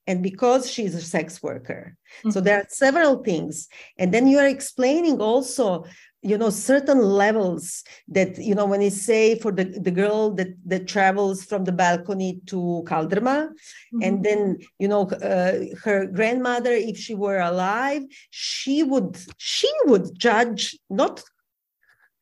[0.05, 2.29] and because she's a sex worker mm-hmm.
[2.29, 5.83] so there are several things and then you are explaining also
[6.21, 10.49] you know certain levels that you know when you say for the, the girl that
[10.65, 14.01] that travels from the balcony to Kaldrma mm-hmm.
[14.01, 20.17] and then you know uh, her grandmother if she were alive she would she would
[20.17, 21.23] judge not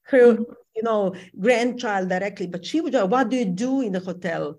[0.04, 0.44] her mm-hmm.
[0.76, 4.58] you know grandchild directly but she would what do you do in the hotel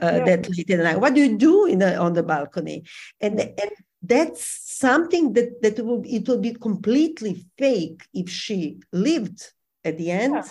[0.00, 0.24] uh, yeah.
[0.24, 2.84] that late at night what do you do in the on the balcony
[3.20, 3.70] and and
[4.08, 4.44] that's
[4.78, 9.52] something that that will it will be completely fake if she lived
[9.84, 10.42] at the end yeah.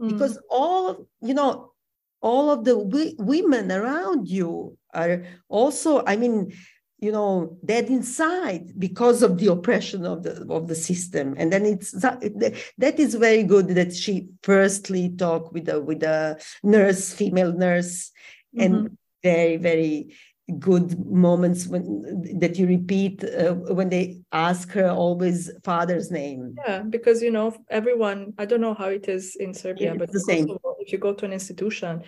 [0.00, 0.10] mm.
[0.10, 1.72] because all you know
[2.20, 2.76] all of the
[3.18, 6.52] women around you are also i mean
[6.98, 11.66] you know dead inside because of the oppression of the of the system and then
[11.66, 17.52] it's that is very good that she firstly talked with a with the nurse female
[17.52, 18.10] nurse
[18.56, 18.74] mm-hmm.
[18.74, 20.14] and very very
[20.60, 26.82] good moments when that you repeat uh, when they ask her always father's name yeah
[26.82, 30.20] because you know everyone i don't know how it is in serbia it's but the
[30.20, 30.48] same.
[30.48, 32.00] also, if you go to an institution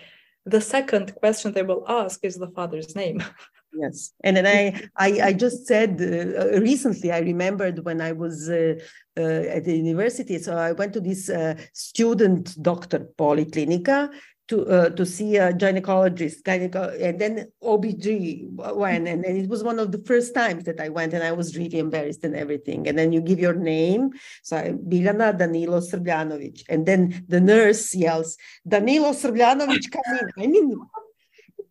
[0.45, 3.21] the second question they will ask is the father's name
[3.73, 8.49] yes and then i i, I just said uh, recently i remembered when i was
[8.49, 8.75] uh,
[9.17, 14.09] uh, at the university so i went to this uh, student doctor polyclinica
[14.49, 19.63] to uh, to see a gynecologist, gyneco- and then OBG when, and, and it was
[19.63, 22.87] one of the first times that I went, and I was really embarrassed and everything.
[22.87, 24.09] And then you give your name,
[24.43, 28.37] so I, Biljana Danilo Srbljanović, and then the nurse yells,
[28.67, 30.75] "Danilo Srbljanović, come in!" I mean,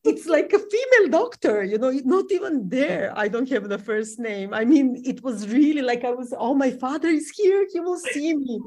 [0.05, 3.13] it's like a female doctor, you know, not even there.
[3.17, 4.55] I don't have the first name.
[4.55, 7.99] I mean, it was really like I was, oh, my father is here, he will
[7.99, 8.61] see me.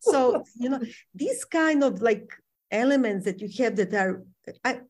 [0.00, 0.80] So, you know,
[1.14, 2.30] this kind of like
[2.70, 4.22] elements that you have that are
[4.64, 4.80] I,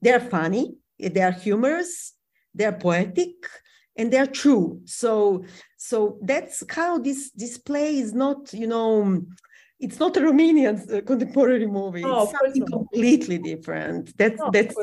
[0.00, 2.14] they're funny they're humorous
[2.54, 3.34] they're poetic
[3.96, 4.80] and they're true.
[4.84, 5.44] So
[5.76, 9.22] so that's how this this play is not you know
[9.78, 12.02] it's not a romanian uh, contemporary movie.
[12.02, 14.16] No, it's something completely different.
[14.16, 14.76] That's that's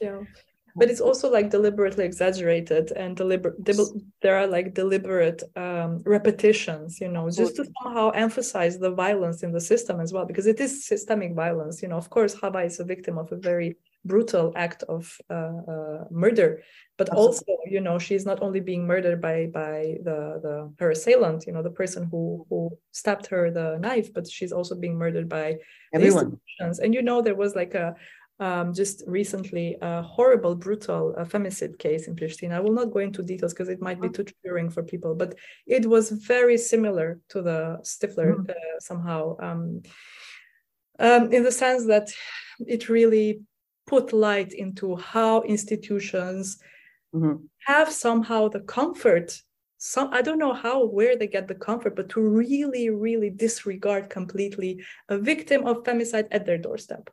[0.00, 0.20] yeah
[0.76, 3.56] but it's also like deliberately exaggerated and deliberate
[4.22, 9.52] there are like deliberate um, repetitions you know just to somehow emphasize the violence in
[9.52, 11.96] the system as well because it is systemic violence you know.
[11.96, 16.62] Of course Hava is a victim of a very brutal act of uh, uh, murder
[16.96, 21.46] but also you know she's not only being murdered by by the the her assailant
[21.46, 25.28] you know the person who who stabbed her the knife but she's also being murdered
[25.28, 25.56] by
[25.92, 26.38] everyone.
[26.60, 27.94] and you know there was like a
[28.40, 32.52] um, just recently a horrible, brutal uh, femicide case in Pristina.
[32.52, 35.34] I will not go into details because it might be too triggering for people, but
[35.66, 38.50] it was very similar to the Stifler mm-hmm.
[38.50, 39.82] uh, somehow, um,
[41.00, 42.10] um, in the sense that
[42.66, 43.40] it really
[43.86, 46.58] put light into how institutions
[47.14, 47.36] mm-hmm.
[47.66, 49.40] have somehow the comfort
[49.78, 54.10] some i don't know how where they get the comfort but to really really disregard
[54.10, 57.08] completely a victim of femicide at their doorstep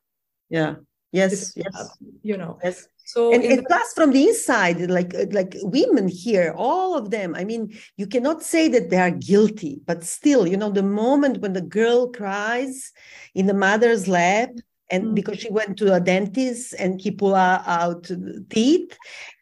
[0.50, 0.76] yeah
[1.16, 5.56] yes yes you know yes so and, and the- plus from the inside like like
[5.62, 7.64] women here all of them i mean
[7.98, 11.62] you cannot say that they are guilty but still you know the moment when the
[11.80, 12.92] girl cries
[13.34, 14.50] in the mother's lap
[14.92, 15.14] and mm-hmm.
[15.16, 18.10] because she went to a dentist and he pulled out
[18.50, 18.98] teeth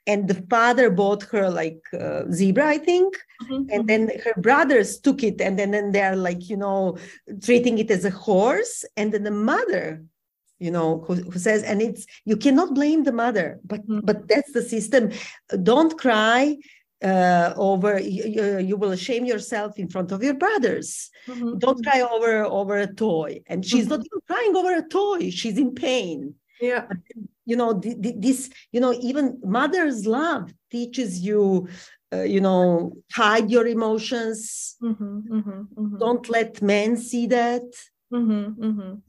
[0.06, 3.64] and the father bought her like uh, zebra i think mm-hmm.
[3.70, 6.98] and then her brothers took it and then, then they're like you know
[7.42, 10.04] treating it as a horse and then the mother
[10.60, 14.00] you know who, who says and it's you cannot blame the mother but mm-hmm.
[14.04, 15.12] but that's the system.
[15.64, 16.58] Don't cry
[17.04, 21.10] uh, over you, you, will shame yourself in front of your brothers.
[21.28, 21.58] Mm-hmm.
[21.58, 23.42] don't cry over over a toy.
[23.48, 23.90] And she's mm-hmm.
[23.90, 25.30] not even crying over a toy.
[25.30, 26.36] She's in pain.
[26.62, 26.88] Yeah.
[27.46, 31.68] You know this you know even mother's love teaches you
[32.14, 34.78] uh, you know hide your emotions.
[34.82, 35.98] Mm-hmm, mm-hmm, mm-hmm.
[35.98, 37.64] don't let men see that.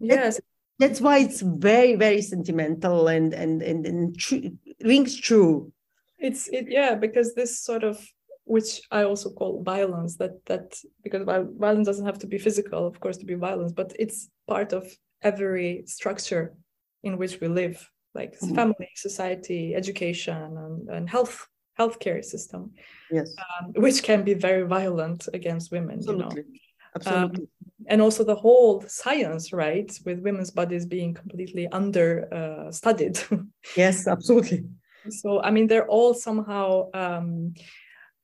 [0.01, 0.41] Yes
[0.79, 4.49] that's why it's very very sentimental and and and, and tr-
[4.83, 5.73] rings true
[6.19, 8.05] it's it yeah because this sort of
[8.45, 12.99] which i also call violence that that because violence doesn't have to be physical of
[13.01, 14.85] course to be violence but it's part of
[15.23, 16.55] every structure
[17.03, 18.55] in which we live like mm-hmm.
[18.55, 21.47] family society education and, and health
[21.79, 22.71] healthcare system
[23.11, 26.43] yes um, which can be very violent against women Absolutely.
[26.43, 26.59] you know
[26.97, 27.43] Absolutely.
[27.43, 27.49] Um,
[27.89, 33.19] and also the whole science, right, with women's bodies being completely under uh, studied.
[33.77, 34.65] yes, absolutely.
[35.11, 36.91] So I mean, they're all somehow.
[36.95, 37.55] Um,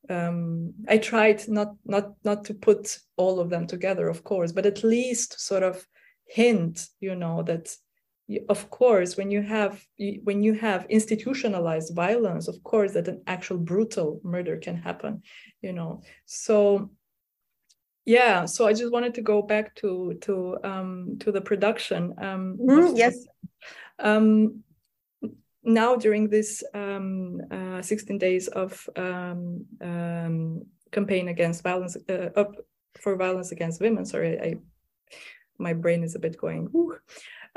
[0.08, 4.66] um, I tried not not not to put all of them together, of course, but
[4.66, 5.86] at least sort of
[6.26, 7.74] hint, you know, that
[8.48, 9.84] of course when you have
[10.22, 15.22] when you have institutionalized violence, of course that an actual brutal murder can happen,
[15.62, 16.02] you know.
[16.26, 16.90] So
[18.04, 22.58] yeah so i just wanted to go back to to um to the production um
[22.60, 23.26] mm, yes
[23.98, 24.62] um
[25.62, 32.56] now during this um uh, 16 days of um, um campaign against violence uh, up
[32.98, 34.54] for violence against women sorry i
[35.58, 36.68] my brain is a bit going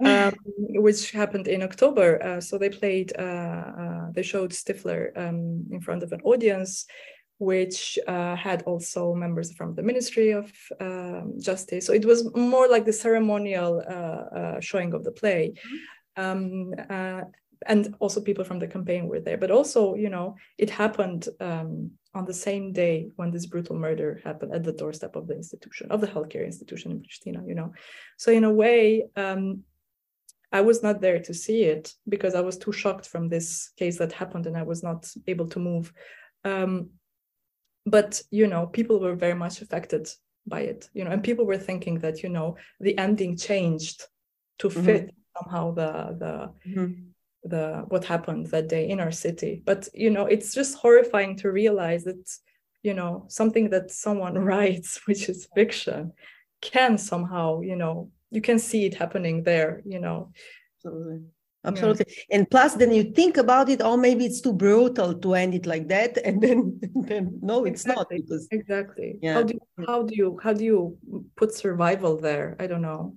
[0.05, 0.33] um,
[0.69, 2.21] which happened in October.
[2.21, 6.85] Uh, so they played, uh, uh, they showed Stifler um, in front of an audience
[7.43, 11.85] which uh, had also members from the Ministry of um, Justice.
[11.85, 15.53] So it was more like the ceremonial uh, uh, showing of the play.
[15.53, 16.21] Mm-hmm.
[16.23, 17.21] Um, uh,
[17.65, 19.37] and also people from the campaign were there.
[19.37, 24.21] But also, you know, it happened um, on the same day when this brutal murder
[24.23, 27.73] happened at the doorstep of the institution, of the healthcare institution in Pristina, you know.
[28.17, 29.63] So in a way, um,
[30.51, 33.97] I was not there to see it because I was too shocked from this case
[33.97, 35.91] that happened and I was not able to move.
[36.45, 36.91] Um,
[37.85, 40.09] but you know, people were very much affected
[40.45, 44.05] by it, you know, and people were thinking that you know the ending changed
[44.59, 44.85] to mm-hmm.
[44.85, 45.43] fit mm-hmm.
[45.43, 46.93] somehow the the mm-hmm.
[47.43, 49.61] the what happened that day in our city.
[49.65, 52.29] But you know, it's just horrifying to realize that
[52.83, 56.13] you know something that someone writes, which is fiction,
[56.61, 60.31] can somehow you know you can see it happening there you know
[60.77, 61.21] absolutely
[61.65, 62.37] absolutely yeah.
[62.37, 65.65] and plus then you think about it oh maybe it's too brutal to end it
[65.65, 68.17] like that and then then no it's exactly.
[68.17, 69.33] not because exactly yeah.
[69.33, 70.97] how do you, how do you how do you
[71.35, 73.15] put survival there i don't know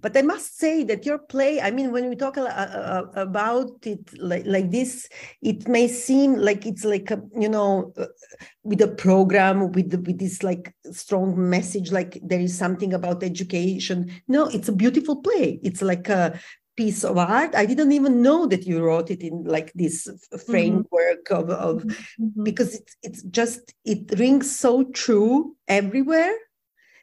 [0.00, 4.44] but i must say that your play i mean when we talk about it like,
[4.46, 5.08] like this
[5.42, 8.06] it may seem like it's like a you know uh,
[8.62, 13.24] with a program with the, with this like strong message like there is something about
[13.24, 16.38] education no it's a beautiful play it's like a
[16.76, 20.50] piece of art i didn't even know that you wrote it in like this mm-hmm.
[20.50, 21.50] framework mm-hmm.
[21.50, 22.42] of, of mm-hmm.
[22.42, 26.34] because it's it's just it rings so true everywhere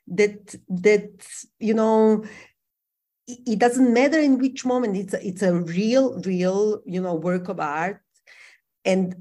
[0.08, 1.10] that that
[1.60, 2.24] you know
[3.28, 7.48] it doesn't matter in which moment it's a, it's a real real you know work
[7.48, 8.02] of art
[8.84, 9.16] and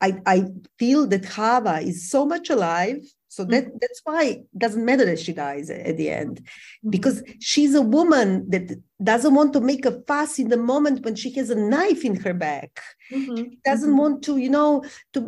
[0.00, 0.44] i i
[0.78, 3.02] feel that Hava is so much alive
[3.36, 3.76] so that mm-hmm.
[3.82, 6.90] that's why it doesn't matter that she dies at the end mm-hmm.
[6.90, 11.14] because she's a woman that doesn't want to make a fuss in the moment when
[11.14, 12.80] she has a knife in her back
[13.12, 13.36] mm-hmm.
[13.36, 13.98] she doesn't mm-hmm.
[13.98, 14.82] want to you know
[15.12, 15.20] to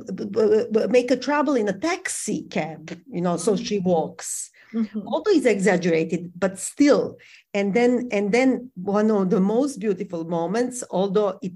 [0.88, 5.06] make a trouble in a taxi cab you know so she walks mm-hmm.
[5.06, 7.18] although it's exaggerated but still
[7.52, 11.52] and then and then one of the most beautiful moments although it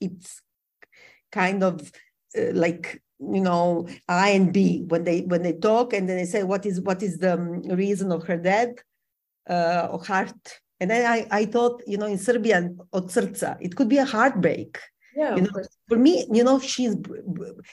[0.00, 0.40] it's
[1.32, 1.90] kind of
[2.38, 4.84] uh, like you know i and b.
[4.88, 7.62] When they when they talk and then they say what is what is the um,
[7.62, 8.74] reason of her death
[9.48, 10.60] uh, or heart?
[10.80, 14.78] And then i i thought you know in serbian it could be a heartbreak.
[15.16, 16.94] Yeah, you know, for me you know she's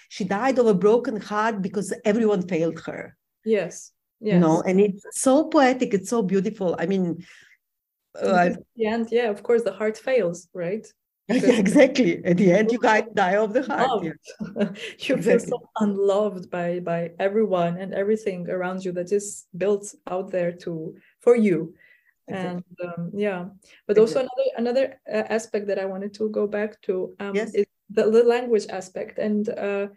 [0.07, 3.17] she died of a broken heart because everyone failed her.
[3.43, 3.91] Yes
[4.23, 4.33] yes.
[4.33, 6.75] you know and it's so poetic it's so beautiful.
[6.79, 7.25] I mean
[8.19, 9.09] uh, the end.
[9.11, 10.87] Yeah of course the heart fails right
[11.27, 14.11] yeah, exactly at the end you guys die of the heart yeah.
[14.99, 15.21] you exactly.
[15.21, 20.51] feel so unloved by by everyone and everything around you that is built out there
[20.51, 21.73] to for you
[22.27, 22.63] exactly.
[22.79, 23.45] and um, yeah
[23.87, 27.53] but also another another uh, aspect that i wanted to go back to um, yes.
[27.53, 29.87] is the, the language aspect and uh,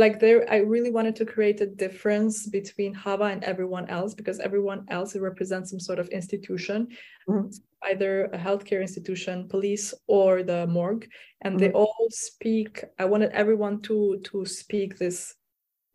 [0.00, 4.40] like there i really wanted to create a difference between hava and everyone else because
[4.40, 6.88] everyone else represents some sort of institution
[7.28, 7.48] mm-hmm.
[7.90, 11.06] either a healthcare institution police or the morgue
[11.42, 11.66] and mm-hmm.
[11.66, 15.34] they all speak i wanted everyone to to speak this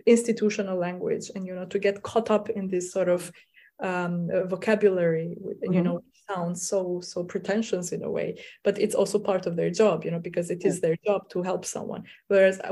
[0.05, 3.31] institutional language and you know to get caught up in this sort of
[3.79, 5.73] um, vocabulary mm-hmm.
[5.73, 5.99] you know
[6.29, 8.29] sounds so so pretentious in a way
[8.63, 11.43] but it's also part of their job you know because it is their job to
[11.43, 12.71] help someone whereas I,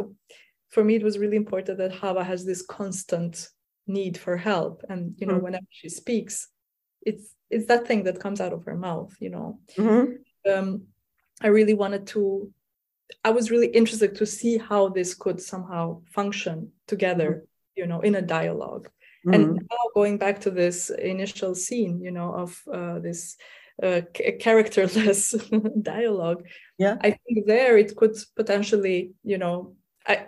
[0.73, 3.47] for me it was really important that hava has this constant
[3.85, 5.43] need for help and you know mm-hmm.
[5.45, 6.47] whenever she speaks
[7.01, 10.51] it's it's that thing that comes out of her mouth you know mm-hmm.
[10.51, 10.83] um,
[11.41, 12.51] i really wanted to
[13.23, 17.81] i was really interested to see how this could somehow function together mm-hmm.
[17.81, 18.89] you know in a dialogue
[19.25, 19.65] and mm-hmm.
[19.71, 23.37] now going back to this initial scene you know of uh, this
[23.81, 24.01] uh,
[24.39, 25.31] characterless
[25.81, 26.45] dialogue
[26.77, 30.27] yeah i think there it could potentially you know I,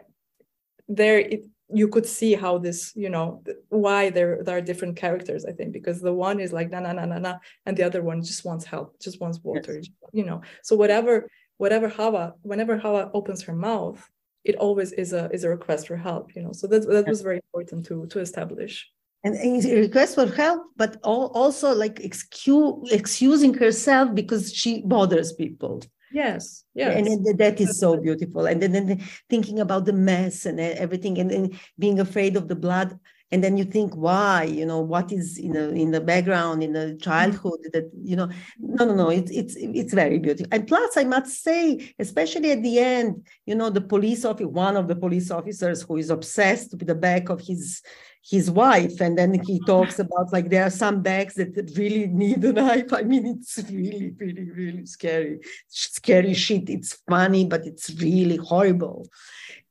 [0.87, 5.45] there it, you could see how this you know why there there are different characters
[5.45, 8.03] i think because the one is like na na na na na and the other
[8.03, 9.89] one just wants help just wants water yes.
[10.13, 10.41] you know.
[10.63, 11.27] So whatever
[11.57, 13.99] whatever Hava whenever Hava opens her mouth
[14.43, 16.51] it always is a is a request for help you know.
[16.51, 18.87] So that that was very important to to establish.
[19.23, 25.81] And a request for help but also like excuse excusing herself because she bothers people
[26.15, 26.95] yes yes.
[26.95, 31.29] and that is so beautiful and then, then thinking about the mess and everything and
[31.29, 32.97] then being afraid of the blood
[33.31, 36.71] and then you think why you know what is in the in the background in
[36.71, 40.47] the childhood that you know no no no it's it's it's very beautiful.
[40.53, 44.77] And plus i must say especially at the end you know the police officer one
[44.77, 47.81] of the police officers who is obsessed with the back of his
[48.27, 52.43] his wife and then he talks about like there are some bags that really need
[52.43, 57.89] a knife i mean it's really really really scary scary shit it's funny but it's
[58.01, 59.07] really horrible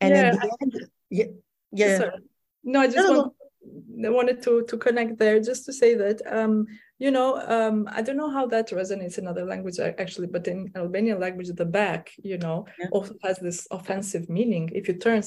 [0.01, 0.35] and yeah.
[0.63, 1.25] End, yeah,
[1.73, 1.99] yeah.
[1.99, 2.19] Sorry.
[2.63, 3.33] no i just no, want,
[3.89, 4.13] no.
[4.13, 6.67] wanted to to connect there just to say that um
[6.99, 10.71] you know um i don't know how that resonates in other language actually but in
[10.77, 12.87] albanian language the back you know yeah.
[12.93, 15.23] also has this offensive meaning if you turn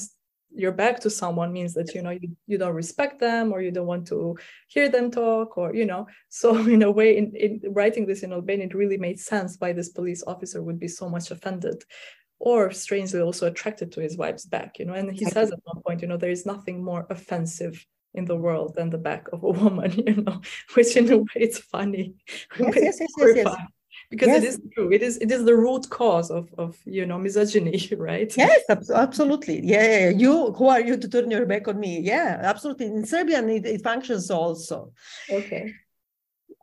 [0.53, 3.71] your back to someone means that you know you, you don't respect them or you
[3.71, 4.37] don't want to
[4.67, 6.07] hear them talk or you know.
[6.29, 9.73] So in a way in, in writing this in albanian it really made sense why
[9.73, 11.83] this police officer would be so much offended
[12.39, 14.93] or strangely also attracted to his wife's back you know.
[14.93, 18.35] And he says at one point you know there is nothing more offensive in the
[18.35, 20.41] world than the back of a woman you know
[20.73, 22.15] which in a way it's funny.
[22.57, 23.55] Yes, yes, yes, yes, yes
[24.09, 24.43] because yes.
[24.43, 24.91] it is true.
[24.91, 28.31] It is it is the root cause of of you know misogyny right?
[28.37, 29.65] Yes absolutely.
[29.65, 30.09] Yeah.
[30.09, 31.99] You who are you to turn your back on me?
[31.99, 32.87] Yeah absolutely.
[32.87, 34.91] In serbian it, it functions also.
[35.29, 35.73] Okay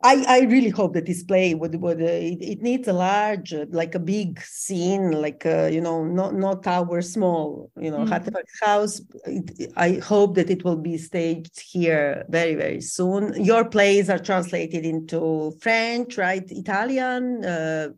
[0.03, 3.53] I, I really hope that this play would would uh, it, it, needs a large
[3.53, 7.99] uh, like a big scene like uh, you know not not our small you know
[7.99, 9.01] mm house.
[9.25, 13.43] It, I hope that it will be staged here very very soon.
[13.43, 16.45] Your plays are translated into French right?
[16.51, 17.89] Italian uh,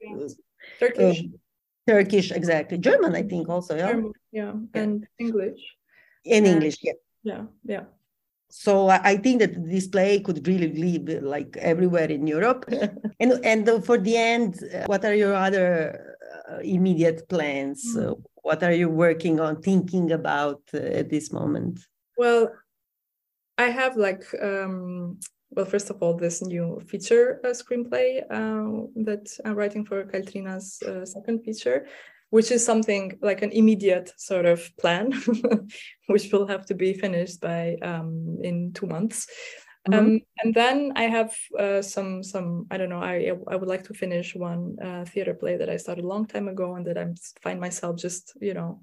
[0.80, 1.24] Turkish.
[1.88, 2.78] Turkish exactly.
[2.78, 3.92] German I think also yeah?
[3.92, 4.54] German, yeah.
[4.74, 4.82] yeah.
[4.82, 5.62] and English.
[6.24, 6.94] In English yeah.
[7.24, 7.84] Yeah yeah
[8.50, 12.66] so I think that this play could really live like everywhere in Europe.
[13.20, 16.18] and and for the end, what are your other
[16.50, 17.84] uh, immediate plans?
[17.96, 18.22] Mm.
[18.44, 21.80] what are you working on, thinking about uh, at this moment?
[22.18, 22.52] Well,
[23.58, 25.20] I have like um,
[25.52, 30.82] well, first of all, this new feature uh, screenplay uh, that I'm writing for Kaltrina's
[30.84, 31.88] uh, second feature,
[32.30, 35.14] which is something like an immediate sort of plan,
[36.08, 39.28] which will have to be finished by um, in two months.
[39.88, 40.00] Mm-hmm.
[40.00, 43.84] Um, and then I have uh, some some I don't know I I would like
[43.86, 46.98] to finish one uh, theater play that I started a long time ago and that
[46.98, 47.06] I
[47.42, 48.82] find myself just you know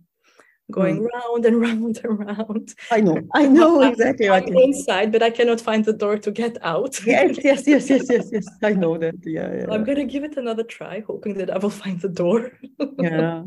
[0.71, 1.07] going mm.
[1.15, 2.75] round and round and round.
[2.91, 6.31] I know, I know exactly what you inside, but I cannot find the door to
[6.31, 7.05] get out.
[7.07, 8.47] yes, yes, yes, yes, yes, yes.
[8.63, 9.17] I know that.
[9.25, 9.67] Yeah, yeah.
[9.71, 12.53] I'm gonna give it another try, hoping that I will find the door.
[12.99, 13.45] yeah.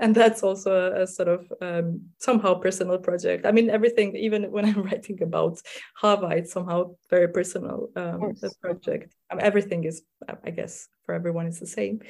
[0.00, 3.44] And that's also a, a sort of um, somehow personal project.
[3.44, 5.60] I mean, everything, even when I'm writing about
[5.96, 9.12] Hava, it's somehow very personal um, project.
[9.30, 10.02] Um, everything is,
[10.44, 12.00] I guess, for everyone, is the same.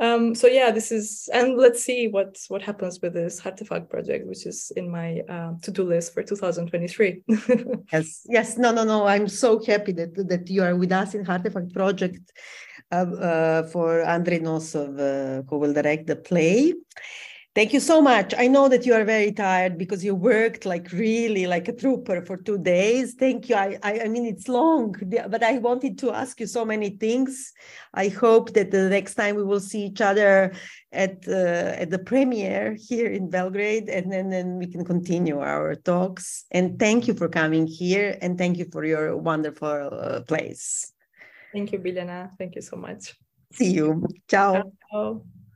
[0.00, 4.26] Um, so yeah, this is, and let's see what what happens with this Hartefakt project,
[4.26, 7.22] which is in my uh, to-do list for 2023.
[7.92, 9.06] yes, yes, no, no, no.
[9.06, 12.32] I'm so happy that that you are with us in Hartefakt project
[12.90, 16.72] uh, uh, for Andrej Nosov, uh, who will direct the play.
[17.52, 18.32] Thank you so much.
[18.38, 22.24] I know that you are very tired because you worked like really like a trooper
[22.24, 23.14] for two days.
[23.14, 23.56] Thank you.
[23.56, 24.94] I, I, I, mean, it's long,
[25.28, 27.52] but I wanted to ask you so many things.
[27.92, 30.52] I hope that the next time we will see each other
[30.92, 35.74] at uh, at the premiere here in Belgrade, and then, then we can continue our
[35.74, 36.44] talks.
[36.52, 40.92] And thank you for coming here, and thank you for your wonderful uh, place.
[41.52, 42.30] Thank you, Biljana.
[42.38, 43.16] Thank you so much.
[43.52, 44.06] See you.
[44.28, 44.72] Ciao.
[44.92, 45.24] Ciao.